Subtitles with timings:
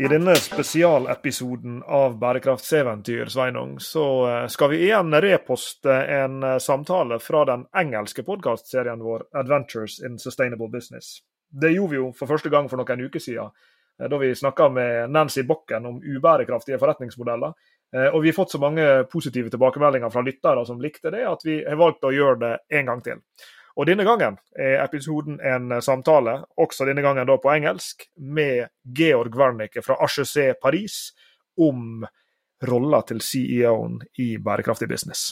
[0.00, 7.18] I denne spesialepisoden av Bærekraftseventyr Sveinung, så eh, skal vi igjen reposte en eh, samtale
[7.20, 11.18] fra den engelske podkastserien vår Adventures in Sustainable Business.
[11.52, 13.52] Det gjorde vi jo for første gang for noen uker siden,
[14.00, 17.52] eh, da vi snakka med Nancy Bokken om ubærekraftige forretningsmodeller.
[18.14, 21.56] Og vi har fått så mange positive tilbakemeldinger fra lyttere som likte det, at vi
[21.64, 23.18] har valgt å gjøre det en gang til.
[23.78, 28.66] Og denne gangen er episoden en samtale, også denne gangen da på engelsk, med
[28.96, 31.12] Georg Wernicke fra HEC Paris
[31.60, 32.02] om
[32.66, 35.30] rolla til CEO-en i bærekraftig business.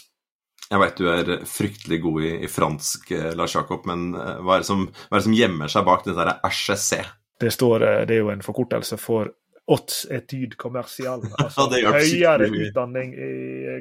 [0.69, 4.59] Jeg veit du er fryktelig god i, i fransk, eh, Lars Jakob, men eh, hva
[4.59, 7.13] er, som, hva er, det som, gjemmer seg bak dette HEC?
[7.41, 9.33] Det, står, eh, det er jo en forkortelse for
[9.69, 13.33] Haute étude commerciale, altså høyere utdanning i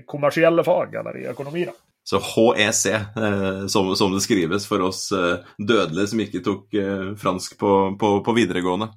[0.07, 1.63] kommersielle fag eller i økonomi.
[1.67, 1.75] da.
[2.07, 7.09] Så HEC, eh, som, som, det skrives for oss eh, dødelige som ikke tok eh,
[7.19, 8.87] fransk på, på, på videregående.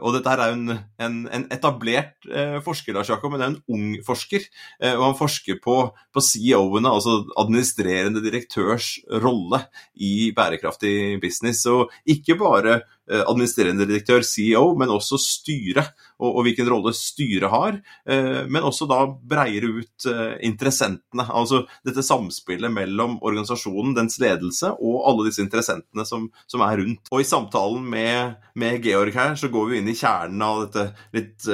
[0.00, 2.24] Og dette her er jo en, en, en etablert
[2.64, 4.46] forsker, Lars Jakob, men det er en ung forsker.
[4.94, 9.60] Og han forsker på, på CEO-ene, altså administrerende direktørs rolle
[10.00, 11.66] i bærekraftig business.
[11.70, 17.78] Og ikke bare administrerende direktør, CEO, men også styret, og, og, hvilken rolle styret har.
[18.08, 19.00] Eh, men også da
[19.34, 21.26] breiere ut eh, interessentene.
[21.28, 27.12] Altså dette samspillet mellom organisasjonen, dens ledelse, og alle disse interessentene som, som er rundt.
[27.12, 30.88] Og i samtalen med, med, Georg her, så går vi inn i kjernen av dette
[31.14, 31.50] litt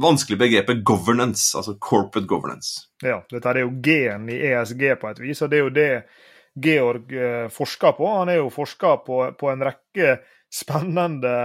[0.00, 2.88] vanskelige begrepet governance, altså corporate governance.
[3.04, 5.90] Ja, dette er jo G-en i ESG på et vis, og det er jo det
[6.54, 8.08] Georg eh, forsker på.
[8.18, 10.16] Han er jo forsker på, på en rekke
[10.50, 11.36] spennende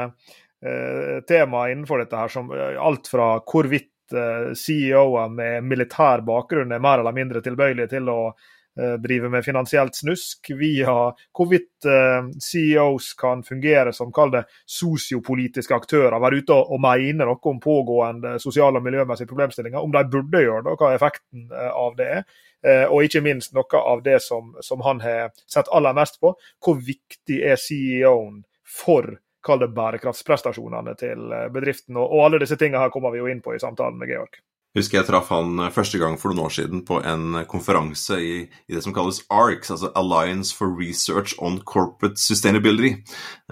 [0.66, 6.74] eh, tema innenfor dette, her, som eh, alt fra hvorvidt eh, CEO-er med militær bakgrunn
[6.74, 10.96] er mer eller mindre tilbøyelige til å eh, drive med finansielt snusk, via
[11.38, 17.54] hvorvidt eh, CEOs kan fungere som kall sosiopolitiske aktører, være ute og, og mene noe
[17.54, 21.94] om pågående sosiale og miljømessige problemstillinger, om de burde gjøre det, og hva effekten av
[22.02, 22.28] det er.
[22.66, 26.34] Eh, og ikke minst noe av det som, som han har sett aller mest på.
[26.64, 32.00] Hvor viktig er CEO-en for kall det bærekraftsprestasjonene til eh, bedriften?
[32.02, 34.42] Og, alle disse tingene her kommer vi jo inn på i samtalen med Georg
[34.76, 38.36] husker jeg traff han eh, første gang for noen år siden på en konferanse i,
[38.46, 42.96] i det som kalles ARCS, altså Alliance for Research on Corporate Sustainability.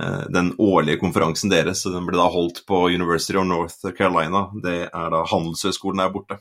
[0.02, 4.46] Eh, den årlige konferansen deres, den ble da holdt på University of North Carolina.
[4.64, 6.40] Det er da Handelshøyskolen der borte.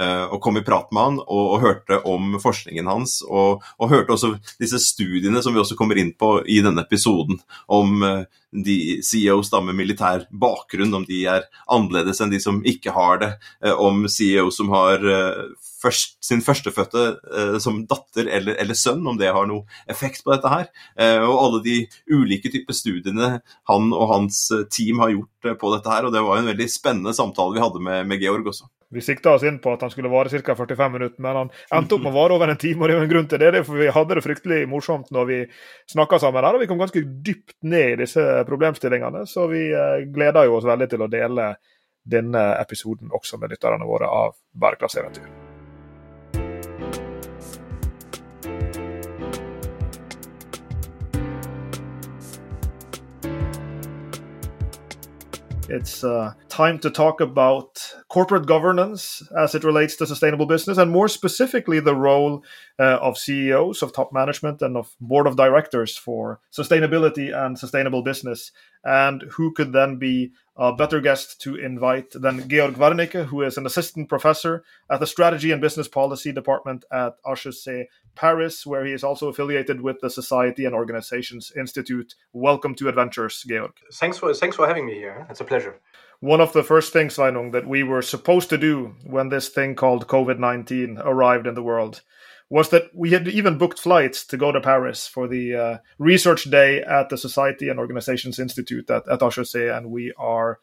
[0.00, 3.90] Eh, og kom i prat med han og, og hørte om forskningen hans, og, og,
[3.92, 8.00] hørte også disse studiene som vi også kommer inn på i denne episoden, om
[8.52, 13.22] de CEOs da med militær bakgrunn, om de er annerledes enn de som ikke har
[13.22, 13.30] det,
[13.72, 15.46] om CEO som har uh,
[15.82, 20.34] først, sin førstefødte eh, som datter eller, eller, sønn, om det har noe effekt på
[20.34, 20.68] dette her.
[20.96, 21.78] Eh, og alle de
[22.12, 23.32] ulike typer studiene
[23.70, 24.44] han og hans
[24.74, 26.06] team har gjort på dette her.
[26.06, 28.70] Og det var en veldig spennende samtale vi hadde med, med Georg også.
[28.92, 30.54] Vi sikta oss inn på at han skulle vare ca.
[30.54, 32.84] 45 minutter, men han endte opp med å vare over en time.
[32.84, 35.38] og Det er en grunn til det, for vi hadde det fryktelig morsomt når vi
[35.94, 36.58] snakka sammen her.
[36.58, 39.64] Og vi kom ganske dypt ned i disse problemstillingene, så vi
[40.12, 41.54] gleder jo oss veldig til å dele
[42.02, 45.41] denne episoden også med lytterne våre av Bærekraftseventyr.
[55.72, 60.90] It's uh, time to talk about corporate governance as it relates to sustainable business, and
[60.90, 62.44] more specifically, the role
[62.82, 68.02] uh, of CEOs, of top management, and of board of directors for sustainability and sustainable
[68.02, 68.50] business,
[68.82, 73.56] and who could then be a better guest to invite than Georg Wernicke, who is
[73.56, 77.86] an assistant professor at the Strategy and Business Policy Department at HEC
[78.16, 82.16] Paris, where he is also affiliated with the Society and Organizations Institute.
[82.32, 83.74] Welcome to Adventures, Georg.
[83.94, 85.24] Thanks for thanks for having me here.
[85.30, 85.78] It's a pleasure.
[86.18, 89.74] One of the first things, Sveinung, that we were supposed to do when this thing
[89.74, 92.02] called COVID 19 arrived in the world
[92.52, 96.44] was that we had even booked flights to go to Paris for the uh, research
[96.50, 100.58] day at the Society and Organizations Institute at, at HEC, and we are.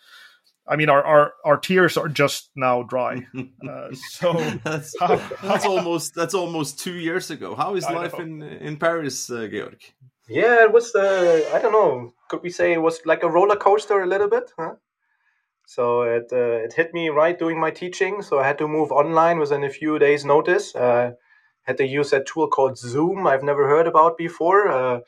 [0.68, 3.26] I mean, our, our, our tears are just now dry.
[3.68, 4.34] Uh, so
[4.64, 7.56] that's, how, that's almost that's almost two years ago.
[7.56, 8.26] How is I life know.
[8.26, 9.82] in in Paris, uh, Georg?
[10.28, 10.94] Yeah, it was.
[10.94, 12.14] Uh, I don't know.
[12.30, 14.52] Could we say it was like a roller coaster a little bit?
[14.60, 14.76] Huh?
[15.66, 18.22] So it uh, it hit me right doing my teaching.
[18.22, 20.76] So I had to move online within a few days' notice.
[21.70, 23.28] Had to use that tool called Zoom.
[23.28, 24.70] I've never heard about before.
[24.70, 25.02] Uh,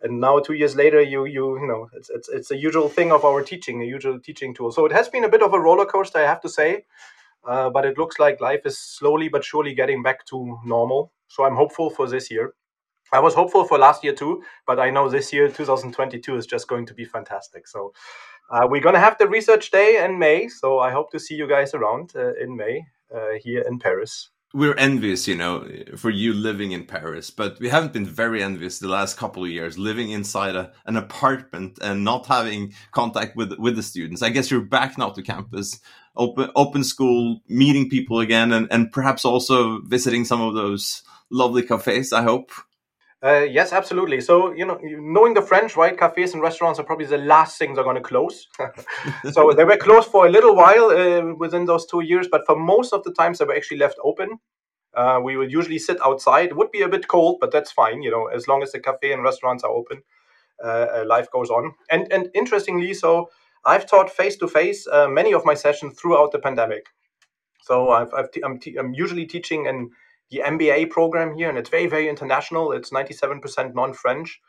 [0.00, 3.10] and now two years later, you you you know it's it's it's a usual thing
[3.10, 4.70] of our teaching, a usual teaching tool.
[4.70, 6.84] So it has been a bit of a roller coaster, I have to say.
[7.44, 11.12] Uh, but it looks like life is slowly but surely getting back to normal.
[11.26, 12.54] So I'm hopeful for this year.
[13.12, 16.68] I was hopeful for last year too, but I know this year, 2022, is just
[16.68, 17.66] going to be fantastic.
[17.66, 17.92] So
[18.52, 20.46] uh, we're going to have the research day in May.
[20.46, 24.30] So I hope to see you guys around uh, in May uh, here in Paris
[24.54, 25.66] we're envious, you know,
[25.96, 29.50] for you living in Paris, but we haven't been very envious the last couple of
[29.50, 34.22] years living inside a, an apartment and not having contact with with the students.
[34.22, 35.80] I guess you're back now to campus,
[36.16, 41.62] open open school, meeting people again, and, and perhaps also visiting some of those lovely
[41.62, 42.12] cafes.
[42.12, 42.52] I hope.
[43.24, 44.20] Uh, yes, absolutely.
[44.20, 45.96] So you know, knowing the French, right?
[45.96, 48.46] Cafes and restaurants are probably the last things are going to close.
[49.32, 52.54] so they were closed for a little while uh, within those two years, but for
[52.54, 54.38] most of the times they were actually left open.
[54.94, 56.50] Uh, we would usually sit outside.
[56.50, 58.02] It would be a bit cold, but that's fine.
[58.02, 60.02] You know, as long as the cafe and restaurants are open,
[60.64, 61.72] uh, uh, life goes on.
[61.90, 63.30] And and interestingly, so
[63.64, 66.86] I've taught face to face many of my sessions throughout the pandemic.
[67.62, 68.42] So I've, t-
[68.78, 69.90] I'm usually teaching in
[70.34, 72.72] the MBA program here, and it's very very international.
[72.72, 74.40] It's 97% non-French,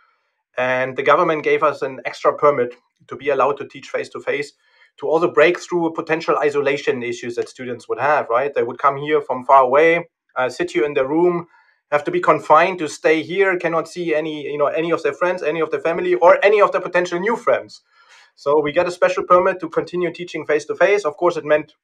[0.58, 2.76] and the government gave us an extra permit
[3.08, 4.54] to be allowed to teach face to face
[4.98, 8.28] to also break through potential isolation issues that students would have.
[8.30, 10.06] Right, they would come here from far away
[10.36, 11.48] uh, sit you in the room
[11.92, 15.14] have to be confined to stay here cannot see any you know any of their
[15.14, 17.82] friends any of their family or any of their potential new friends
[18.36, 21.46] so we get a special permit to continue teaching face to face of course it
[21.46, 21.76] meant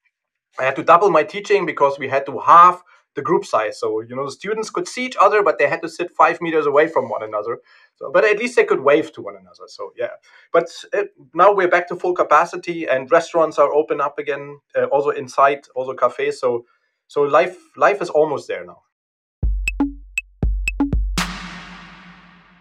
[0.59, 2.81] i had to double my teaching because we had to halve
[3.15, 5.81] the group size so you know the students could see each other but they had
[5.81, 7.59] to sit five meters away from one another
[7.95, 10.13] so but at least they could wave to one another so yeah
[10.53, 11.03] but uh,
[11.33, 15.61] now we're back to full capacity and restaurants are open up again uh, also inside
[15.75, 16.65] also cafes so
[17.11, 18.83] so life life is almost there now.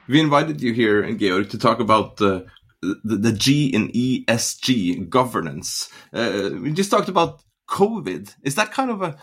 [0.09, 2.47] We invited you here, Georg, to talk about the
[2.83, 5.89] the, the G in ESG governance.
[6.13, 8.35] Uh, we just talked about COVID.
[8.43, 9.17] Is that kind of a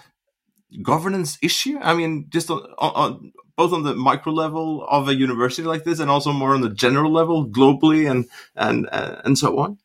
[0.81, 1.77] governance issue?
[1.81, 5.99] I mean, just on, on, both on the micro level of a university like this,
[5.99, 8.25] and also more on the general level globally, and
[8.55, 9.77] and uh, and so on.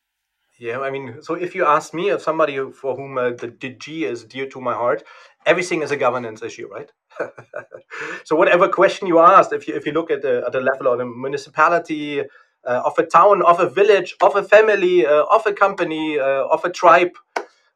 [0.59, 3.69] Yeah, I mean, so if you ask me, if somebody for whom uh, the, the
[3.69, 5.03] G is dear to my heart,
[5.45, 6.91] everything is a governance issue, right?
[8.23, 10.87] so whatever question you asked, if you if you look at the at the level
[10.87, 12.21] of a municipality,
[12.65, 16.45] uh, of a town, of a village, of a family, uh, of a company, uh,
[16.45, 17.11] of a tribe,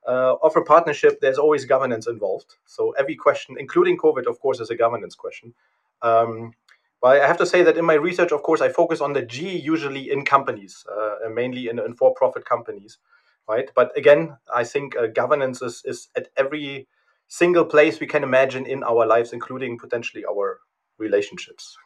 [0.07, 2.55] uh, of a partnership, there's always governance involved.
[2.65, 5.53] So every question, including COVID, of course, is a governance question.
[6.01, 6.53] Um,
[7.01, 9.21] but I have to say that in my research, of course, I focus on the
[9.21, 12.97] G usually in companies, uh, mainly in, in for-profit companies,
[13.47, 13.69] right?
[13.75, 16.87] But again, I think uh, governance is, is at every
[17.27, 20.59] single place we can imagine in our lives, including potentially our
[20.97, 21.77] relationships.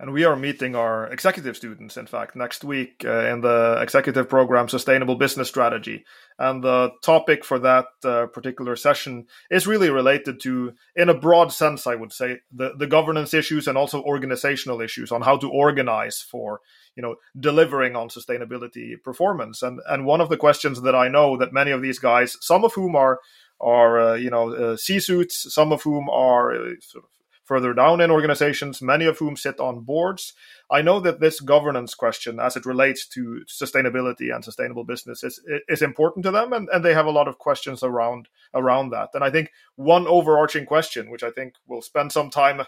[0.00, 4.28] And we are meeting our executive students, in fact, next week uh, in the executive
[4.28, 6.04] program Sustainable Business Strategy.
[6.38, 11.52] And the topic for that uh, particular session is really related to, in a broad
[11.52, 15.50] sense, I would say, the, the governance issues and also organizational issues on how to
[15.50, 16.60] organize for
[16.94, 21.36] you know delivering on sustainability performance and and one of the questions that i know
[21.36, 23.20] that many of these guys some of whom are
[23.60, 27.10] are uh, you know uh, C-suites, some of whom are uh, sort of
[27.48, 30.34] further down in organizations, many of whom sit on boards.
[30.70, 35.40] I know that this governance question, as it relates to sustainability and sustainable business, is,
[35.66, 39.10] is important to them, and, and they have a lot of questions around around that.
[39.14, 42.62] And I think one overarching question, which I think we'll spend some time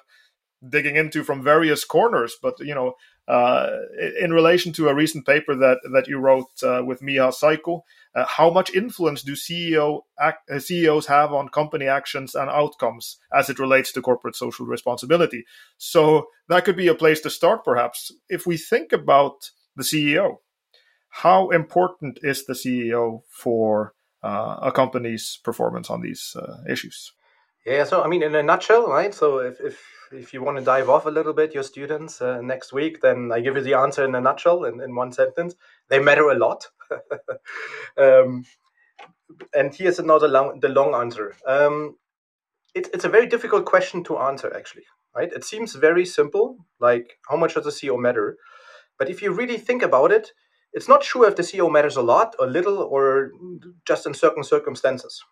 [0.67, 2.95] digging into from various corners, but you know,
[3.29, 3.71] uh,
[4.21, 7.83] in relation to a recent paper that that you wrote uh, with Miha Sajko,
[8.15, 13.19] uh, how much influence do CEO act, uh, CEOs have on company actions and outcomes
[13.33, 15.45] as it relates to corporate social responsibility?
[15.79, 18.11] So that could be a place to start, perhaps.
[18.29, 20.39] If we think about the CEO,
[21.11, 26.37] how important is the CEO for uh, a company's performance on these
[26.69, 27.13] issues?
[27.65, 29.15] Yeah, so I mean, in a nutshell, right?
[29.15, 32.41] So if, if if you want to dive off a little bit, your students uh,
[32.41, 35.55] next week, then I give you the answer in a nutshell, in, in one sentence.
[35.89, 36.67] They matter a lot.
[37.97, 38.45] um,
[39.55, 41.37] and here's another long, the long answer.
[41.47, 41.97] Um,
[42.75, 44.85] it, it's a very difficult question to answer, actually.
[45.15, 45.33] Right?
[45.33, 48.37] It seems very simple, like how much does the CEO matter?
[48.99, 50.33] But if you really think about it,
[50.73, 53.33] it's not sure if the CEO matters a lot, a little, or
[53.85, 55.25] just in certain circumstances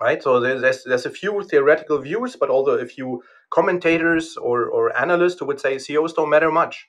[0.00, 0.22] right?
[0.22, 5.40] So there's there's a few theoretical views, but also a few commentators or, or analysts
[5.40, 6.88] who would say CEOs don't matter much,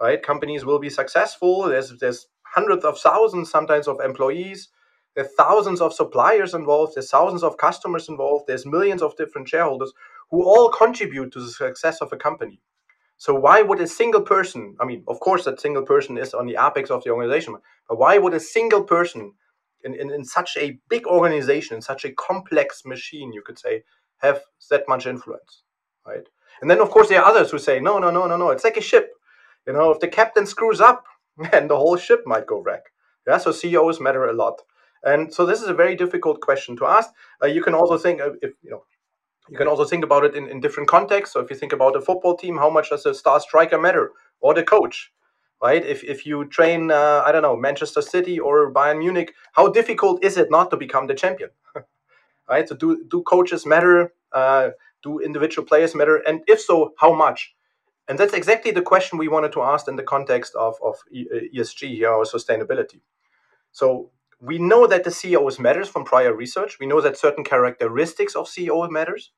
[0.00, 0.22] right?
[0.22, 1.64] Companies will be successful.
[1.64, 4.68] There's there's hundreds of thousands sometimes of employees.
[5.16, 6.94] There's thousands of suppliers involved.
[6.96, 8.46] There's thousands of customers involved.
[8.48, 9.92] There's millions of different shareholders.
[10.30, 12.60] who all contribute to the success of a company.
[13.18, 16.46] So why would a single person, I mean, of course that single person is on
[16.46, 17.56] the apex of the organization,
[17.88, 19.32] but why would a single person
[19.84, 23.82] in, in, in such a big organization, in such a complex machine, you could say,
[24.18, 25.62] have that much influence,
[26.06, 26.26] right?
[26.60, 28.64] And then of course there are others who say, no, no, no, no, no, it's
[28.64, 29.10] like a ship.
[29.66, 31.04] You know, if the captain screws up,
[31.52, 32.84] and the whole ship might go wreck.
[33.26, 34.60] Yeah, so CEOs matter a lot.
[35.02, 37.10] And so this is a very difficult question to ask.
[37.42, 38.84] Uh, you can also think if you know
[39.48, 41.32] you can also think about it in, in different contexts.
[41.32, 44.10] So if you think about a football team, how much does a star striker matter
[44.40, 45.10] or the coach?
[45.60, 45.84] Right?
[45.84, 50.22] If, if you train, uh, I don't know, Manchester City or Bayern Munich, how difficult
[50.22, 51.50] is it not to become the champion?
[52.48, 52.68] right?
[52.68, 54.12] So do, do coaches matter?
[54.32, 54.70] Uh,
[55.02, 56.16] do individual players matter?
[56.16, 57.54] And if so, how much?
[58.08, 61.88] And that's exactly the question we wanted to ask in the context of, of ESG
[61.88, 63.00] here, or sustainability.
[63.72, 64.10] So
[64.40, 66.78] we know that the CEOs matters from prior research.
[66.80, 69.32] We know that certain characteristics of CEO matters,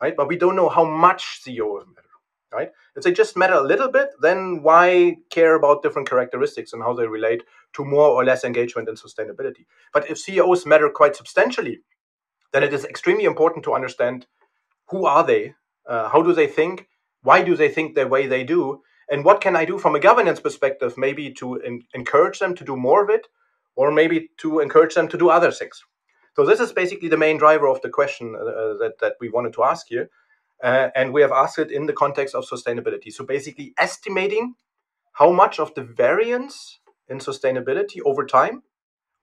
[0.00, 0.16] right?
[0.16, 2.01] But we don't know how much CEOs matter,
[2.52, 2.70] right?
[2.96, 6.94] If they just matter a little bit, then why care about different characteristics and how
[6.94, 7.42] they relate
[7.74, 9.66] to more or less engagement and sustainability?
[9.92, 11.80] But if CEOs matter quite substantially,
[12.52, 14.26] then it is extremely important to understand
[14.90, 15.54] who are they,
[15.88, 16.88] uh, how do they think,
[17.22, 20.00] why do they think the way they do, and what can I do from a
[20.00, 23.26] governance perspective, maybe to in- encourage them to do more of it,
[23.74, 25.82] or maybe to encourage them to do other things.
[26.34, 29.28] So this is basically the main driver of the question uh, uh, that, that we
[29.28, 30.08] wanted to ask here.
[30.62, 33.12] Uh, and we have asked it in the context of sustainability.
[33.12, 34.54] So basically estimating
[35.14, 36.78] how much of the variance
[37.08, 38.62] in sustainability over time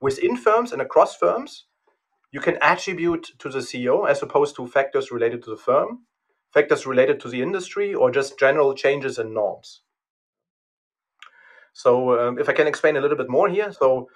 [0.00, 1.66] within firms and across firms
[2.32, 6.06] you can attribute to the CEO as opposed to factors related to the firm,
[6.52, 9.82] factors related to the industry, or just general changes in norms.
[11.72, 13.72] So um, if I can explain a little bit more here.
[13.72, 14.08] So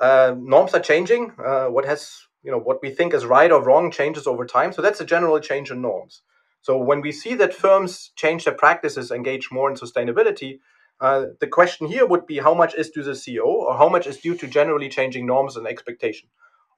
[0.00, 1.32] uh, norms are changing.
[1.42, 4.72] Uh, what has you know what we think is right or wrong changes over time.
[4.72, 6.22] So that's a general change in norms.
[6.66, 10.58] So when we see that firms change their practices, engage more in sustainability,
[11.00, 13.88] uh, the question here would be how much is due to the CEO or how
[13.88, 16.28] much is due to generally changing norms and expectation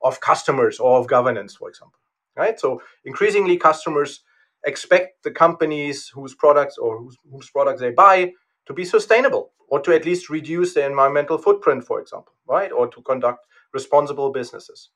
[0.03, 1.99] of customers or of governance, for example.
[2.37, 2.61] Right.
[2.61, 4.21] So increasingly, customers
[4.67, 8.33] expect the companies whose products or whose, whose products they buy
[8.67, 12.71] to be sustainable or to at least reduce their environmental footprint, for example, right?
[12.73, 14.91] Or to conduct responsible businesses.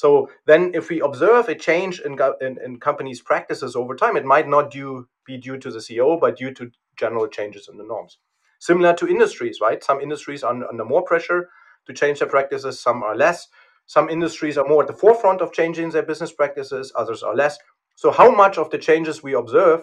[0.00, 4.24] So then, if we observe a change in, in, in companies' practices over time, it
[4.24, 7.84] might not due, be due to the CEO, but due to general changes in the
[7.84, 8.16] norms.
[8.60, 9.84] Similar to industries, right?
[9.84, 11.50] Some industries are under more pressure
[11.86, 13.48] to change their practices, some are less.
[13.84, 17.58] Some industries are more at the forefront of changing their business practices, others are less.
[17.96, 19.82] So, how much of the changes we observe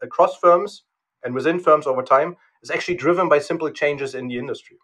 [0.00, 0.84] across firms
[1.22, 4.78] and within firms over time is actually driven by simple changes in the industry.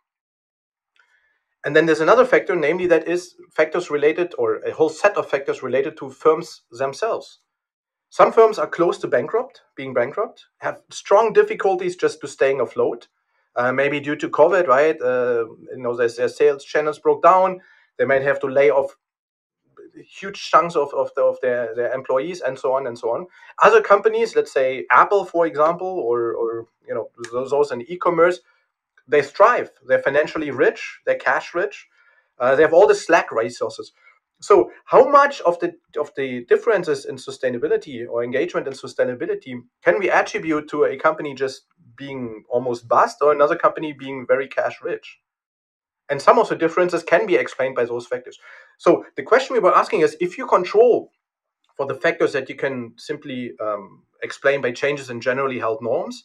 [1.64, 5.28] And then there's another factor, namely that is factors related, or a whole set of
[5.28, 7.40] factors related to firms themselves.
[8.08, 13.08] Some firms are close to bankrupt, being bankrupt, have strong difficulties just to staying afloat.
[13.56, 15.00] Uh, maybe due to COVID, right?
[15.00, 17.60] Uh, you know, their, their sales channels broke down.
[17.98, 18.96] They might have to lay off
[19.96, 23.26] huge chunks of, of, the, of their, their employees and so on and so on.
[23.62, 28.40] Other companies, let's say Apple, for example, or, or you know those, in e-commerce,
[29.10, 29.70] they strive.
[29.86, 31.00] They're financially rich.
[31.06, 31.88] They're cash rich.
[32.38, 33.92] Uh, they have all the Slack resources.
[34.40, 39.98] So, how much of the of the differences in sustainability or engagement in sustainability can
[39.98, 44.80] we attribute to a company just being almost bust or another company being very cash
[44.82, 45.18] rich?
[46.08, 48.38] And some of the differences can be explained by those factors.
[48.78, 51.12] So the question we were asking is if you control
[51.76, 56.24] for the factors that you can simply um, explain by changes in generally held norms,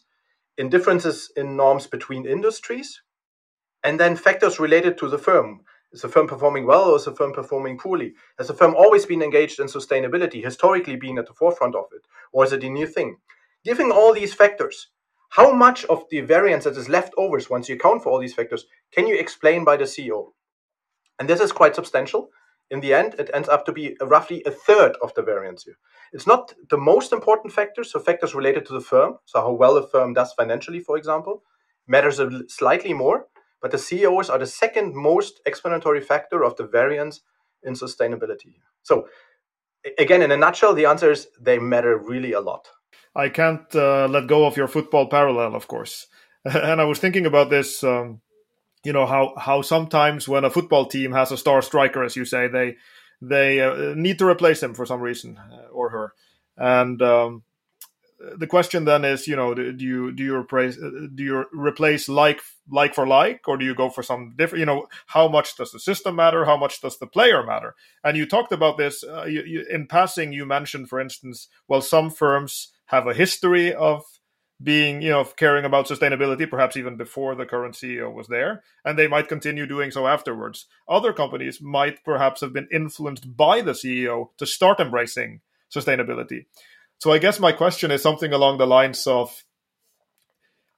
[0.58, 3.02] in differences in norms between industries,
[3.84, 5.60] and then factors related to the firm.
[5.92, 8.14] Is the firm performing well or is the firm performing poorly?
[8.38, 12.02] Has the firm always been engaged in sustainability, historically being at the forefront of it?
[12.32, 13.18] Or is it a new thing?
[13.64, 14.88] Given all these factors,
[15.30, 18.66] how much of the variance that is leftovers once you account for all these factors
[18.92, 20.32] can you explain by the CEO?
[21.18, 22.30] And this is quite substantial.
[22.70, 25.78] In the end, it ends up to be roughly a third of the variance here.
[26.12, 29.74] It's not the most important factors, so factors related to the firm, so how well
[29.74, 31.42] the firm does financially, for example,
[31.86, 33.26] matters slightly more,
[33.62, 37.20] but the CEOs are the second most explanatory factor of the variance
[37.62, 38.54] in sustainability.
[38.82, 39.08] So,
[39.98, 42.68] again, in a nutshell, the answer is they matter really a lot.
[43.14, 46.06] I can't uh, let go of your football parallel, of course.
[46.44, 47.82] and I was thinking about this.
[47.82, 48.20] Um,
[48.86, 52.24] you know how how sometimes when a football team has a star striker, as you
[52.24, 52.76] say, they
[53.20, 56.12] they uh, need to replace him for some reason uh, or her,
[56.56, 57.42] and um,
[58.38, 62.40] the question then is, you know, do you do you replace do you replace like
[62.70, 64.60] like for like, or do you go for some different?
[64.60, 66.44] You know, how much does the system matter?
[66.44, 67.74] How much does the player matter?
[68.04, 70.32] And you talked about this uh, you, you, in passing.
[70.32, 74.04] You mentioned, for instance, well, some firms have a history of
[74.62, 78.98] being, you know, caring about sustainability, perhaps even before the current CEO was there, and
[78.98, 80.66] they might continue doing so afterwards.
[80.88, 85.40] Other companies might perhaps have been influenced by the CEO to start embracing
[85.74, 86.46] sustainability.
[86.98, 89.44] So I guess my question is something along the lines of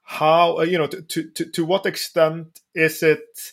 [0.03, 3.53] how uh, you know to, to to what extent is it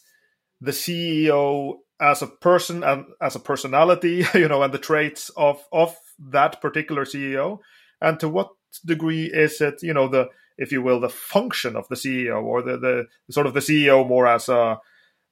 [0.61, 5.63] the CEO as a person and as a personality, you know, and the traits of
[5.71, 7.59] of that particular CEO,
[8.01, 11.87] and to what degree is it, you know, the if you will, the function of
[11.89, 14.79] the CEO or the the sort of the CEO more as a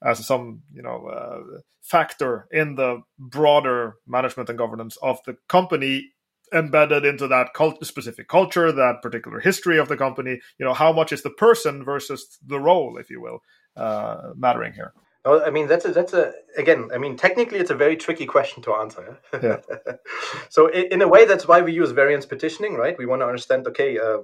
[0.03, 6.11] as some you know uh, factor in the broader management and governance of the company
[6.53, 10.39] embedded into that cult- specific culture, that particular history of the company.
[10.59, 13.39] You know, how much is the person versus the role, if you will,
[13.75, 14.93] uh, mattering here?
[15.25, 16.89] Well, I mean, that's a, that's a again.
[16.93, 19.19] I mean, technically, it's a very tricky question to answer.
[19.41, 19.61] Yeah.
[20.49, 22.97] so, in, a way, that's why we use variance partitioning, right?
[22.97, 24.19] We want to understand, okay, uh,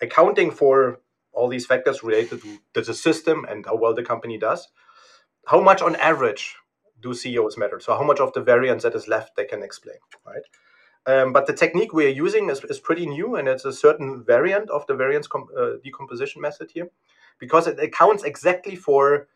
[0.00, 1.00] accounting for
[1.32, 2.40] all these factors related
[2.74, 4.68] to the system and how well the company does.
[5.46, 6.56] How much, on average,
[7.00, 7.78] do CEOs matter?
[7.78, 10.42] So, how much of the variance that is left they can explain, right?
[11.06, 14.24] Um, but the technique we are using is, is pretty new, and it's a certain
[14.24, 16.88] variant of the variance uh, decomposition method here,
[17.38, 19.28] because it accounts exactly for,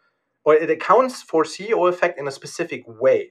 [0.44, 3.30] or it accounts for CEO effect in a specific way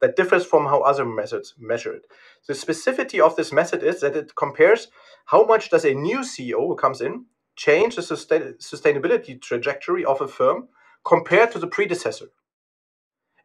[0.00, 2.02] that differs from how other methods measure it.
[2.46, 4.88] The specificity of this method is that it compares
[5.26, 7.26] how much does a new CEO who comes in
[7.56, 10.68] change the sustain- sustainability trajectory of a firm
[11.06, 12.26] compared to the predecessor.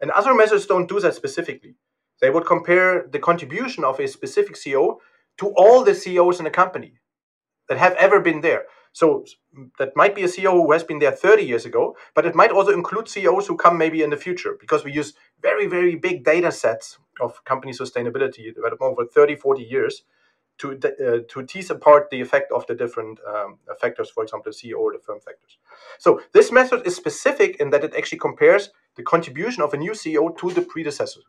[0.01, 1.75] And other methods don't do that specifically.
[2.21, 4.97] They would compare the contribution of a specific CEO
[5.37, 6.93] to all the CEOs in a company
[7.67, 8.63] that have ever been there.
[8.91, 9.25] So
[9.77, 12.51] that might be a CEO who has been there 30 years ago, but it might
[12.51, 16.23] also include CEOs who come maybe in the future because we use very, very big
[16.23, 20.03] data sets of company sustainability developed over 30, 40 years
[20.59, 24.57] to, uh, to tease apart the effect of the different um, factors, for example, the
[24.57, 25.57] CEO or the firm factors.
[25.99, 29.91] So this method is specific in that it actually compares the contribution of a new
[29.91, 31.21] CEO to the predecessor.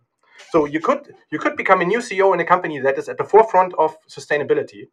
[0.50, 3.18] So you could you could become a new CEO in a company that is at
[3.18, 4.88] the forefront of sustainability.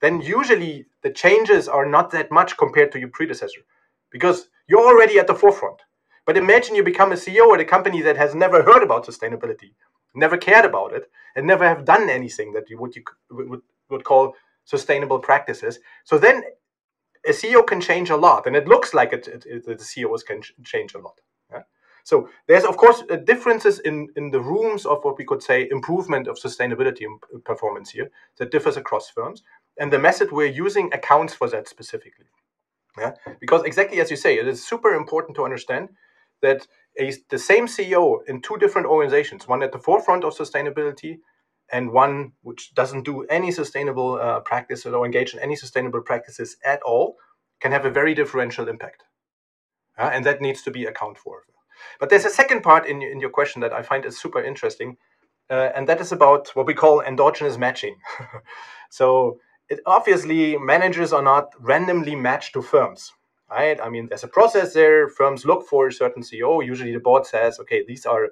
[0.00, 3.60] Then usually the changes are not that much compared to your predecessor
[4.10, 5.82] because you're already at the forefront.
[6.26, 9.72] But imagine you become a CEO at a company that has never heard about sustainability,
[10.14, 14.04] never cared about it, and never have done anything that you would you would, would
[14.04, 14.34] call
[14.64, 15.80] sustainable practices.
[16.04, 16.42] So then
[17.26, 20.22] a CEO can change a lot, and it looks like it, it, it the CEOs
[20.22, 21.20] can change a lot.
[22.04, 25.68] So there's of course uh, differences in, in the rooms of what we could say
[25.70, 27.06] improvement of sustainability
[27.44, 29.42] performance here that differs across firms.
[29.80, 32.26] And the method we're using accounts for that specifically.
[32.98, 33.14] Yeah?
[33.40, 35.88] Because exactly as you say, it is super important to understand
[36.42, 36.66] that
[36.98, 41.18] a, the same CEO in two different organizations, one at the forefront of sustainability
[41.72, 46.56] and one which doesn't do any sustainable uh, practices or engage in any sustainable practices
[46.64, 47.16] at all,
[47.60, 49.04] can have a very differential impact.
[49.98, 51.44] Uh, and that needs to be accounted for.
[51.98, 54.96] But there's a second part in, in your question that I find is super interesting,
[55.48, 57.96] uh, and that is about what we call endogenous matching.
[58.90, 59.38] so
[59.70, 63.12] it, obviously, managers are not randomly matched to firms,
[63.50, 63.80] right?
[63.80, 65.08] I mean, there's a process there.
[65.08, 66.64] Firms look for a certain CEO.
[66.64, 68.30] Usually, the board says, okay, these are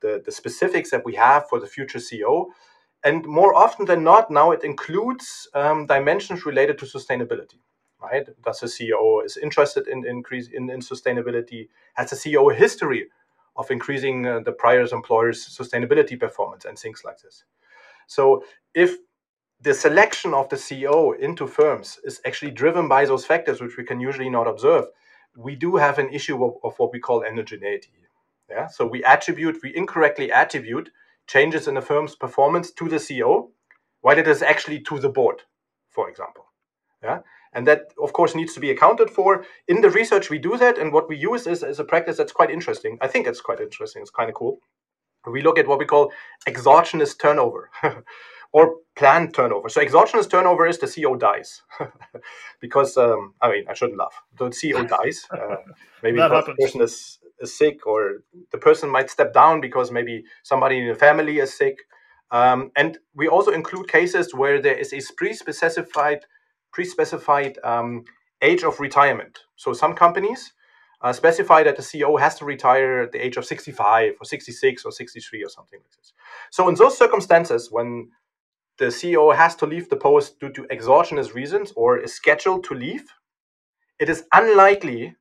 [0.00, 2.46] the, the specifics that we have for the future CEO.
[3.04, 7.58] And more often than not, now it includes um, dimensions related to sustainability
[8.02, 8.26] right?
[8.44, 11.68] Does the CEO is interested in increase in, in sustainability?
[11.94, 13.06] Has the CEO a history
[13.56, 17.44] of increasing uh, the prior employer's sustainability performance and things like this?
[18.06, 18.96] So if
[19.62, 23.84] the selection of the CEO into firms is actually driven by those factors, which we
[23.84, 24.86] can usually not observe,
[25.36, 27.90] we do have an issue of, of what we call endogeneity.
[28.50, 30.90] Yeah, so we attribute, we incorrectly attribute
[31.28, 33.50] changes in the firm's performance to the CEO,
[34.00, 35.42] while it is actually to the board,
[35.88, 36.46] for example.
[37.00, 37.20] Yeah,
[37.52, 39.44] and that, of course, needs to be accounted for.
[39.68, 40.78] In the research, we do that.
[40.78, 42.98] And what we use is, is a practice that's quite interesting.
[43.00, 44.02] I think it's quite interesting.
[44.02, 44.58] It's kind of cool.
[45.26, 46.12] We look at what we call
[46.46, 47.70] exogenous turnover
[48.52, 49.68] or planned turnover.
[49.68, 51.62] So, exogenous turnover is the CEO dies.
[52.60, 54.14] because, um, I mean, I shouldn't laugh.
[54.38, 55.26] The CEO dies.
[55.32, 55.56] Uh,
[56.02, 60.78] maybe the person is, is sick, or the person might step down because maybe somebody
[60.78, 61.78] in the family is sick.
[62.32, 66.24] Um, and we also include cases where there is a pre specified
[66.72, 68.04] pre-specified um,
[68.42, 69.40] age of retirement.
[69.56, 70.52] So some companies
[71.02, 74.84] uh, specify that the CEO has to retire at the age of 65 or 66
[74.84, 76.12] or 63 or something like this.
[76.50, 78.10] So in those circumstances, when
[78.80, 82.74] the CEO has to leave the post due to exogenous reasons or is scheduled to
[82.74, 83.04] leave,
[84.00, 85.14] it is unlikely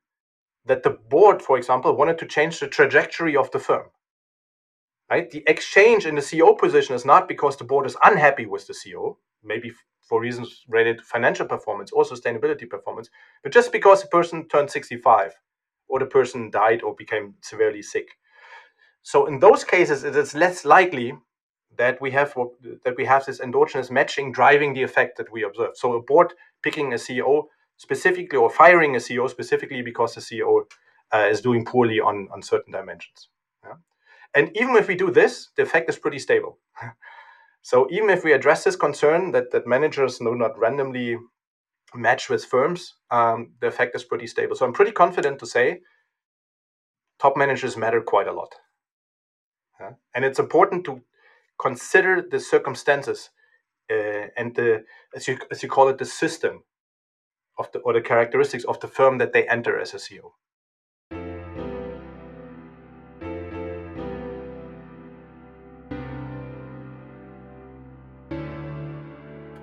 [0.66, 3.88] that the board, for example, wanted to change the trajectory of the firm.
[5.12, 5.30] Right?
[5.30, 8.74] The exchange in the CEO position is not because the board is unhappy with the
[8.74, 9.74] CEO, maybe
[10.08, 13.10] for reasons related to financial performance or sustainability performance,
[13.44, 15.34] but just because the person turned 65
[15.90, 18.08] or the person died or became severely sick.
[19.02, 21.14] So in those cases, it is less likely
[21.80, 22.36] that we have
[22.84, 25.76] that we have this endogenous matching driving the effect that we observe.
[25.76, 27.46] So a board picking a CEO
[27.78, 30.64] specifically or firing a CEO specifically because the CEO
[31.14, 33.30] uh, is doing poorly on, on certain dimensions.
[33.64, 33.76] Yeah?
[34.36, 36.60] And even if we do this, the effect is pretty stable.
[37.62, 41.18] so even if we address this concern that, that managers do not randomly
[41.96, 44.58] match with firms, um, the effect is pretty stable.
[44.58, 45.80] So I'm pretty confident to say
[47.20, 48.54] top managers matter quite a lot.
[49.80, 49.92] Yeah?
[50.14, 51.02] And it's important to
[51.60, 53.30] consider the circumstances
[53.92, 54.84] uh, and the,
[55.16, 56.64] as you, as you call it, the system
[57.58, 60.32] of the or the characteristics of the firm that they enter as a CEO.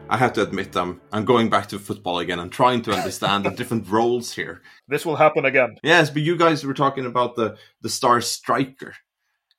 [0.09, 2.38] I have to admit, I'm I'm going back to football again.
[2.38, 4.62] I'm trying to understand the different roles here.
[4.87, 5.76] This will happen again.
[5.82, 8.94] Yes, but you guys were talking about the the star striker,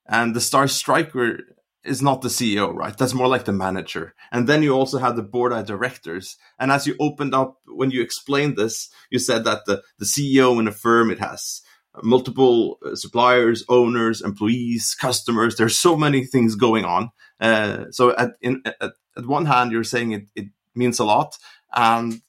[0.08, 1.57] and the star striker
[1.88, 2.98] is not the CEO, right?
[2.98, 4.14] That's more like the manager.
[4.32, 6.38] And then you also have the board of directors.
[6.60, 10.60] And as you opened up, when you explained this, you said that the, the CEO
[10.60, 11.62] in a firm, it has
[12.04, 15.56] multiple uh, suppliers, owners, employees, customers.
[15.56, 17.12] There's so many things going on.
[17.40, 20.46] Uh, so at, in, at, at one hand, you're saying it, it
[20.76, 21.38] means a lot.
[21.74, 22.22] And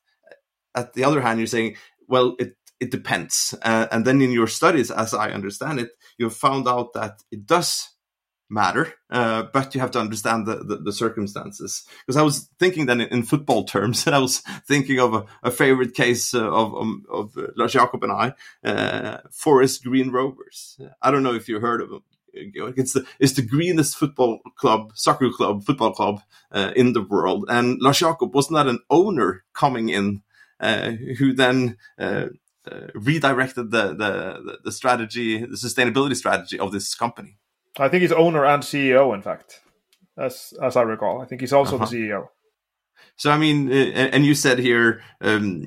[0.74, 3.54] at the other hand, you're saying, well, it, it depends.
[3.62, 7.46] Uh, and then in your studies, as I understand it, you've found out that it
[7.46, 7.90] does
[8.50, 11.84] matter, uh, but you have to understand the, the, the circumstances.
[12.06, 15.24] Because I was thinking then in, in, football terms, and I was thinking of a,
[15.42, 18.32] a favorite case uh, of, um, of uh, Lars Jakob and I,
[18.64, 20.78] uh, Forest Green Rovers.
[21.02, 22.02] I don't know if you heard of them.
[22.34, 26.20] It's the it's the greenest football club, soccer club, football club
[26.52, 27.46] uh, in the world.
[27.48, 30.22] And Lars Jakob wasn't that an owner coming in,
[30.60, 31.78] uh, who then
[32.94, 37.38] redirected the, the the strategy, the sustainability strategy of this company.
[37.78, 39.60] I think he's owner and CEO, in fact,
[40.16, 41.20] as as I recall.
[41.20, 41.86] I think he's also uh-huh.
[41.86, 42.28] the CEO.
[43.18, 43.74] So I mean, uh,
[44.12, 45.66] and you said here um,